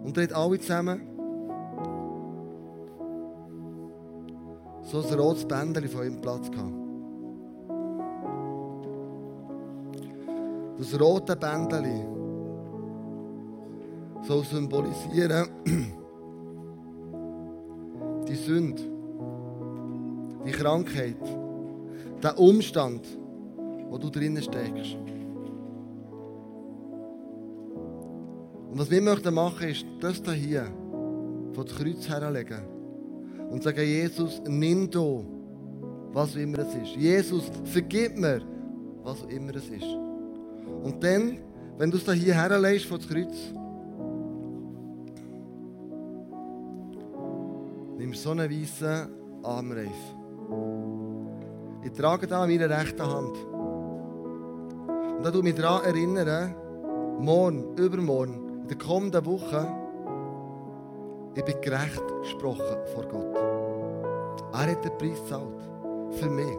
Und 0.04 0.18
hat 0.18 0.34
alle 0.34 0.60
zusammen 0.60 1.02
so 4.84 5.02
ein 5.02 5.20
rotes 5.20 5.46
Bändchen 5.46 5.90
von 5.90 6.06
ihm 6.06 6.22
Platz 6.22 6.52
gehabt. 6.52 6.74
Das 10.78 11.00
rote 11.00 11.36
Bändchen 11.36 12.06
soll 14.24 14.44
symbolisieren 14.44 15.48
die 18.28 18.36
Sünde, 18.36 18.82
die 20.46 20.52
Krankheit, 20.52 21.18
der 22.24 22.40
Umstand, 22.40 23.06
wo 23.90 23.98
du 23.98 24.10
drinnen 24.10 24.42
steckst. 24.42 24.96
Und 28.72 28.80
was 28.80 28.90
wir 28.90 29.02
möchten 29.02 29.34
machen, 29.34 29.68
ist 29.68 29.86
das 30.00 30.22
hier 30.34 30.66
vor 31.54 31.66
das 31.66 31.76
Kreuz 31.76 32.08
herlegen 32.08 32.64
und 33.52 33.62
sagen, 33.62 33.86
Jesus, 33.86 34.42
nimm 34.48 34.90
du, 34.90 35.24
was 36.12 36.36
immer 36.36 36.60
es 36.60 36.74
ist. 36.74 36.96
Jesus, 36.96 37.44
vergib 37.66 38.18
mir, 38.18 38.42
was 39.04 39.22
immer 39.24 39.56
es 39.56 39.70
ist. 39.70 39.84
Und 40.84 41.04
dann, 41.04 41.38
wenn 41.78 41.92
du 41.92 41.98
es 41.98 42.12
hier 42.14 42.34
herlegst 42.34 42.86
vor 42.86 42.98
das 42.98 43.08
Kreuz, 43.08 43.36
nimmst 47.98 48.26
du 48.26 48.30
so 48.30 48.32
einen 48.32 48.50
weißen 48.50 49.08
Armreif. 49.44 49.92
Ich 51.84 51.92
trage 51.92 52.28
da 52.28 52.44
an 52.44 52.50
meiner 52.50 52.70
rechten 52.70 53.02
Hand. 53.02 53.38
Und 55.18 55.24
da 55.24 55.32
tut 55.32 55.44
mich 55.44 55.56
daran 55.56 55.84
erinnern, 55.84 56.56
morgen, 57.20 57.76
übermorgen, 57.78 58.62
in 58.62 58.68
der 58.68 58.78
kommenden 58.78 59.26
Woche, 59.26 59.68
ich 61.36 61.44
bin 61.44 61.56
gerecht 61.62 62.04
gesprochen 62.22 62.78
vor 62.94 63.06
Gott. 63.06 63.36
Er 64.54 64.72
hat 64.72 64.86
den 64.86 64.98
Preis 64.98 65.20
gezahlt. 65.24 65.50
Für 66.20 66.30
mich. 66.30 66.58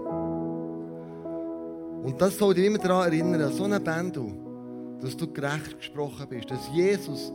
Und 2.03 2.21
das 2.21 2.37
soll 2.37 2.55
dich 2.55 2.67
immer 2.67 2.79
daran 2.79 3.13
erinnern, 3.13 3.53
so 3.53 3.65
ein 3.65 3.83
Bändel, 3.83 4.33
dass 5.01 5.17
du 5.17 5.33
gerecht 5.33 5.79
gesprochen 5.79 6.27
bist, 6.29 6.51
dass 6.51 6.69
Jesus 6.73 7.33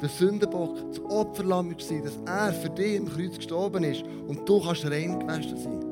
der 0.00 0.08
Sündenbock, 0.08 0.76
das 0.90 1.00
Opferlamm 1.10 1.70
war, 1.70 2.02
dass 2.02 2.18
er 2.24 2.52
für 2.52 2.70
dich 2.70 2.96
im 2.96 3.08
Kreuz 3.08 3.36
gestorben 3.36 3.84
ist 3.84 4.04
und 4.28 4.48
du 4.48 4.60
kannst 4.62 4.84
rein 4.90 5.18
gewaschen 5.18 5.56
sein. 5.56 5.85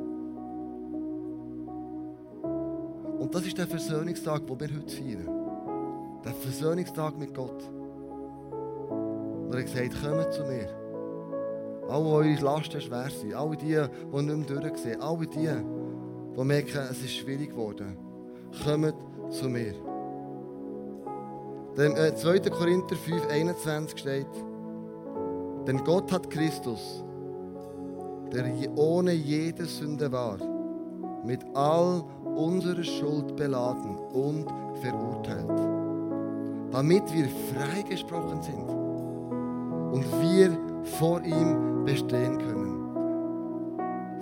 Und 3.25 3.35
das 3.35 3.47
ist 3.47 3.57
der 3.57 3.67
Versöhnungstag, 3.67 4.47
den 4.47 4.61
wir 4.61 4.69
heute 4.69 4.95
feiern. 4.95 5.29
Der 6.23 6.35
Versöhnungstag 6.35 7.17
mit 7.17 7.33
Gott. 7.33 7.63
Und 8.91 9.51
er 9.51 9.61
hat 9.61 9.65
gesagt, 9.65 10.03
kommt 10.03 10.31
zu 10.35 10.45
mir. 10.45 10.69
Alle, 11.89 12.05
eure 12.05 12.35
Lasten 12.35 12.83
schwer 12.83 13.09
sind, 13.09 13.33
alle 13.33 13.57
die, 13.57 13.81
die 14.13 14.23
nicht 14.23 14.51
mehr 14.51 14.61
durchsehen, 14.61 15.01
alle 15.01 15.27
die, 15.27 15.49
die 16.37 16.45
merken, 16.45 16.83
es 16.91 17.03
ist 17.03 17.15
schwierig 17.15 17.49
geworden, 17.49 17.97
kommt 18.63 18.95
zu 19.31 19.49
mir. 19.49 19.73
Denn, 21.79 21.97
äh, 21.97 22.15
2. 22.15 22.41
Korinther 22.51 22.95
5, 22.95 23.27
21 23.27 24.01
steht, 24.01 24.27
denn 25.67 25.83
Gott 25.83 26.13
hat 26.13 26.29
Christus, 26.29 27.03
der 28.35 28.53
ohne 28.77 29.13
jede 29.13 29.65
Sünde 29.65 30.13
war, 30.13 30.37
mit 31.25 31.43
all 31.55 32.05
unserer 32.37 32.83
Schuld 32.83 33.37
beladen 33.37 33.97
und 34.13 34.47
verurteilt, 34.81 35.49
damit 36.71 37.13
wir 37.13 37.29
freigesprochen 37.55 38.43
sind 38.43 38.69
und 39.93 40.05
wir 40.21 40.57
vor 40.99 41.23
ihm 41.23 41.85
bestehen 41.85 42.39
können. 42.39 42.75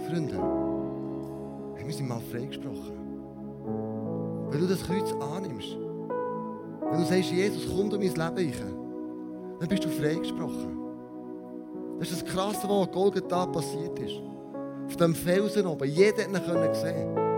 Freunde, 0.08 0.38
wir 1.84 1.92
sind 1.94 2.08
mal 2.08 2.20
freigesprochen. 2.20 3.02
Wenn 4.50 4.60
du 4.60 4.66
das 4.66 4.82
Kreuz 4.82 5.12
annimmst, 5.12 5.76
wenn 6.90 7.00
du 7.00 7.06
sagst, 7.06 7.30
Jesus, 7.30 7.66
komm 7.68 7.90
in 7.90 8.14
mein 8.16 8.36
Leben 8.36 8.52
rein, 8.52 8.74
dann 9.60 9.68
bist 9.68 9.84
du 9.84 9.88
freigesprochen. 9.88 10.78
Das 11.98 12.10
ist 12.10 12.22
das 12.22 12.32
Krasse, 12.32 12.68
was 12.68 12.88
an 12.88 12.92
Golgatha 12.92 13.46
passiert 13.46 13.98
ist. 13.98 14.20
Auf 14.86 14.96
dem 14.96 15.14
Felsen 15.14 15.66
oben. 15.66 15.88
Jeder 15.88 16.24
konnte 16.24 16.66
ihn 16.66 16.74
sehen. 16.74 17.31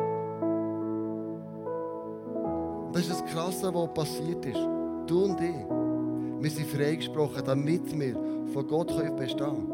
Das 2.94 3.02
ist 3.02 3.10
das 3.10 3.24
Krasse, 3.24 3.74
was 3.74 3.92
passiert 3.92 4.46
ist. 4.46 4.68
Du 5.08 5.24
und 5.24 5.40
ich. 5.40 5.66
Wir 6.40 6.50
sind 6.50 6.68
freigesprochen, 6.68 7.42
damit 7.44 7.98
wir 7.98 8.14
von 8.52 8.68
Gott 8.68 8.86
bestehen 9.16 9.38
können. 9.38 9.72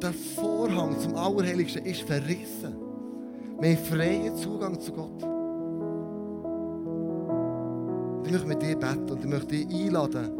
Der 0.00 0.14
Vorhang 0.14 0.98
zum 0.98 1.14
Allerheiligsten 1.14 1.84
ist 1.84 2.00
verrissen. 2.02 2.74
Wir 3.60 3.76
haben 3.76 3.84
freien 3.84 4.34
Zugang 4.34 4.80
zu 4.80 4.92
Gott. 4.92 5.22
Ich 8.24 8.32
möchte 8.32 8.48
mit 8.48 8.62
dir 8.62 8.76
beten 8.76 9.10
und 9.10 9.20
ich 9.20 9.28
möchte 9.30 9.48
dich 9.48 9.66
einladen, 9.74 10.30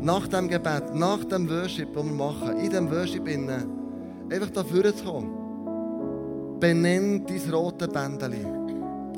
nach 0.00 0.26
dem 0.26 0.48
Gebet, 0.48 0.94
nach 0.94 1.22
dem 1.24 1.50
Worship, 1.50 1.92
das 1.92 2.02
wir 2.02 2.12
machen, 2.12 2.56
in 2.56 2.70
diesem 2.70 2.90
Worship 2.90 3.28
innen, 3.28 3.70
einfach 4.32 4.50
dafür 4.50 4.96
zu 4.96 5.04
kommen. 5.04 6.58
Benenn 6.58 7.26
dein 7.26 7.52
rote 7.52 7.86
Bändeli. 7.88 8.46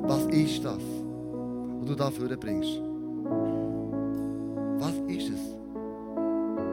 Was 0.03 0.25
ist 0.27 0.65
das, 0.65 0.83
was 1.81 1.89
du 1.89 1.95
dafür 1.95 2.37
bringst? 2.37 2.81
Was 4.79 4.95
ist 5.09 5.31
es? 5.31 5.41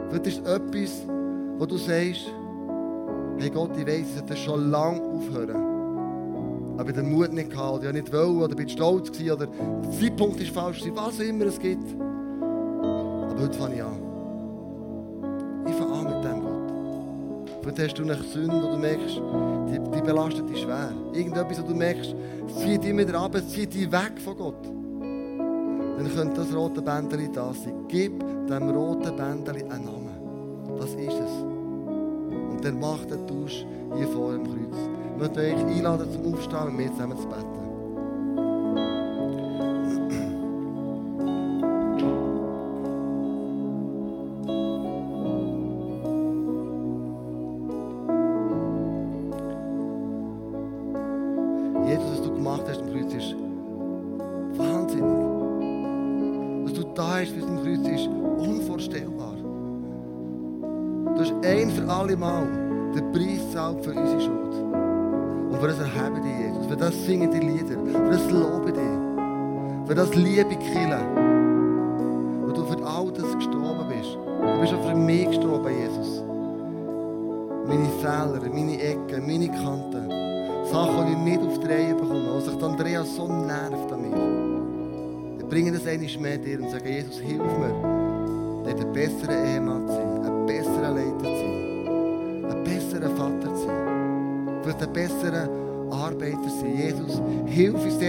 Vielleicht 0.10 0.28
ist 0.28 0.42
es 0.46 0.54
etwas, 0.54 1.06
wo 1.58 1.66
du 1.66 1.78
sagst, 1.78 2.32
hey 3.38 3.50
Gott, 3.50 3.72
ich 3.78 3.88
weiss, 3.88 4.08
ich 4.08 4.16
sollte 4.16 4.38
schon 4.38 4.70
lange 4.70 5.02
aufhören. 5.02 5.76
Aber 6.78 6.90
ich 6.90 6.96
den 6.96 7.12
Mut 7.12 7.32
nicht 7.32 7.50
gehabt, 7.50 7.80
oder 7.80 7.88
ich 7.88 7.94
nicht 7.94 8.14
wollen, 8.14 8.42
oder 8.42 8.56
bin 8.56 8.68
stolz 8.68 9.12
gewesen, 9.12 9.32
oder 9.32 9.48
der 9.48 9.92
Zeitpunkt 9.92 10.42
ist 10.42 10.52
falsch 10.52 10.80
gewesen, 10.80 10.96
was 10.96 11.20
immer 11.20 11.46
es 11.46 11.60
gibt. 11.60 11.94
Aber 12.00 13.42
heute 13.42 13.58
fange 13.58 13.76
ich 13.76 13.84
an. 13.84 14.02
Ich 15.68 15.74
fange 15.74 15.94
an 15.94 16.04
mit 16.04 16.24
dem 16.24 16.42
Gott. 16.42 16.56
Vielleicht 17.62 17.80
hast 17.80 18.00
du 18.00 18.04
eine 18.04 18.16
Sünde, 18.16 18.62
wo 18.62 18.72
du 18.72 18.78
merkst, 18.78 19.22
die, 19.70 19.98
die 19.98 20.02
belastet 20.02 20.50
dich 20.50 20.62
schwer. 20.62 20.92
Irgendetwas, 21.14 21.64
wo 21.64 21.68
du 21.68 21.74
merkst, 21.74 22.14
es 22.48 22.56
zieht 22.60 22.84
dich 22.84 22.96
wieder 22.96 23.20
ab, 23.20 23.34
es 23.36 23.50
zieht 23.50 23.74
dich 23.74 23.92
weg 23.92 24.20
von 24.24 24.38
Gott. 24.38 24.76
Dann 25.98 26.14
könnte 26.14 26.42
das 26.42 26.54
rote 26.54 26.82
Bändchen 26.82 27.34
da 27.34 27.54
sein. 27.54 27.86
Gib 27.88 28.20
dem 28.48 28.70
roten 28.70 29.16
Bändchen 29.16 29.72
einen 29.72 29.86
Namen. 29.86 30.78
Das 30.78 30.90
ist 30.90 31.20
es. 31.20 31.42
Und 31.42 32.60
dann 32.64 32.80
macht 32.80 33.12
den 33.12 33.26
Tausch 33.28 33.66
hier 33.96 34.08
vor 34.08 34.34
dem 34.34 34.44
Kreuz. 34.44 34.78
Ich 35.14 35.22
möchte 35.22 35.40
euch 35.40 35.56
einladen 35.56 36.12
zum 36.12 36.34
Aufstehen 36.34 36.68
und 36.68 36.76
mir 36.76 36.92
zusammen 36.92 37.18
zu 37.18 37.28
beten. 37.28 37.55
Erheben 65.96 66.24
dich, 66.24 66.40
Jesus. 66.40 66.66
Für 66.68 66.76
das 66.76 67.06
singen 67.06 67.32
die 67.32 67.40
Lieder. 67.40 67.80
Für 67.86 68.10
das 68.10 68.32
lobe 68.32 68.72
dich. 68.72 69.88
Für 69.88 69.96
das 69.96 70.14
liebe 70.16 70.56
Kille. 70.56 71.00
Wo 72.42 72.52
du 72.52 72.66
für 72.66 72.86
all 72.86 73.12
das 73.12 73.34
gestorben 73.36 73.88
bist. 73.88 74.16
Du 74.16 74.62
bist 74.62 74.74
auch 74.74 74.90
für 74.90 74.96
mich 74.96 75.28
gestorben, 75.28 75.70
Jesus. 75.70 76.24
Meine 77.68 77.90
Fehler, 78.02 78.42
meine 78.54 78.80
Ecken, 78.82 79.26
meine 79.26 79.48
Kanten. 79.48 80.10
Sachen, 80.66 81.06
die 81.08 81.12
ich 81.14 81.18
nicht 81.20 81.42
auf 81.48 81.60
die 81.60 81.68
Reihe 81.68 81.96
bekomme. 81.96 82.36
Was 82.36 82.46
sich 82.46 82.62
Andreas 82.62 83.16
so 83.16 83.28
nervt 83.28 83.94
an 83.94 84.02
mir. 84.02 85.40
Ich 85.40 85.46
bringe 85.46 85.72
das 85.72 85.86
einmal 85.88 86.10
mehr 86.20 86.38
dir 86.38 86.60
und 86.60 86.72
sage, 86.72 86.90
Jesus, 86.90 87.20
hilf 87.20 87.38
mir, 87.38 88.64
dort 88.66 88.80
ein 88.80 88.94
besserer 88.94 89.46
Ehemann 89.46 89.85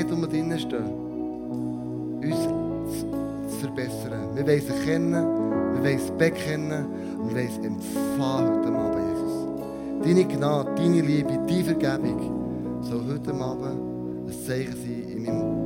dort, 0.08 0.22
wo 0.22 0.32
wir 0.32 0.58
stehen, 0.58 1.06
uns 2.22 3.00
zu, 3.00 3.26
verbessern. 3.60 4.34
Wir 4.34 4.46
wollen 4.46 4.58
es 4.58 4.84
kennen, 4.84 5.12
wir 5.12 5.82
wollen 5.82 5.98
es 5.98 6.10
bekennen 6.12 6.86
und 7.18 7.28
wir 7.30 7.36
wollen 7.36 7.48
es 7.48 7.66
empfangen 7.66 8.58
heute 8.58 8.68
Abend, 8.68 9.02
Jesus. 9.10 9.36
Deine 10.02 10.24
Gnade, 10.24 10.70
deine 10.76 11.00
Liebe, 11.00 11.38
deine 11.48 11.64
Vergebung 11.64 12.82
soll 12.82 13.04
heute 13.08 13.34
Abend 13.34 14.28
ein 14.28 14.46
Zeichen 14.46 14.76
sein 14.76 15.04
in 15.10 15.24
meinem. 15.24 15.65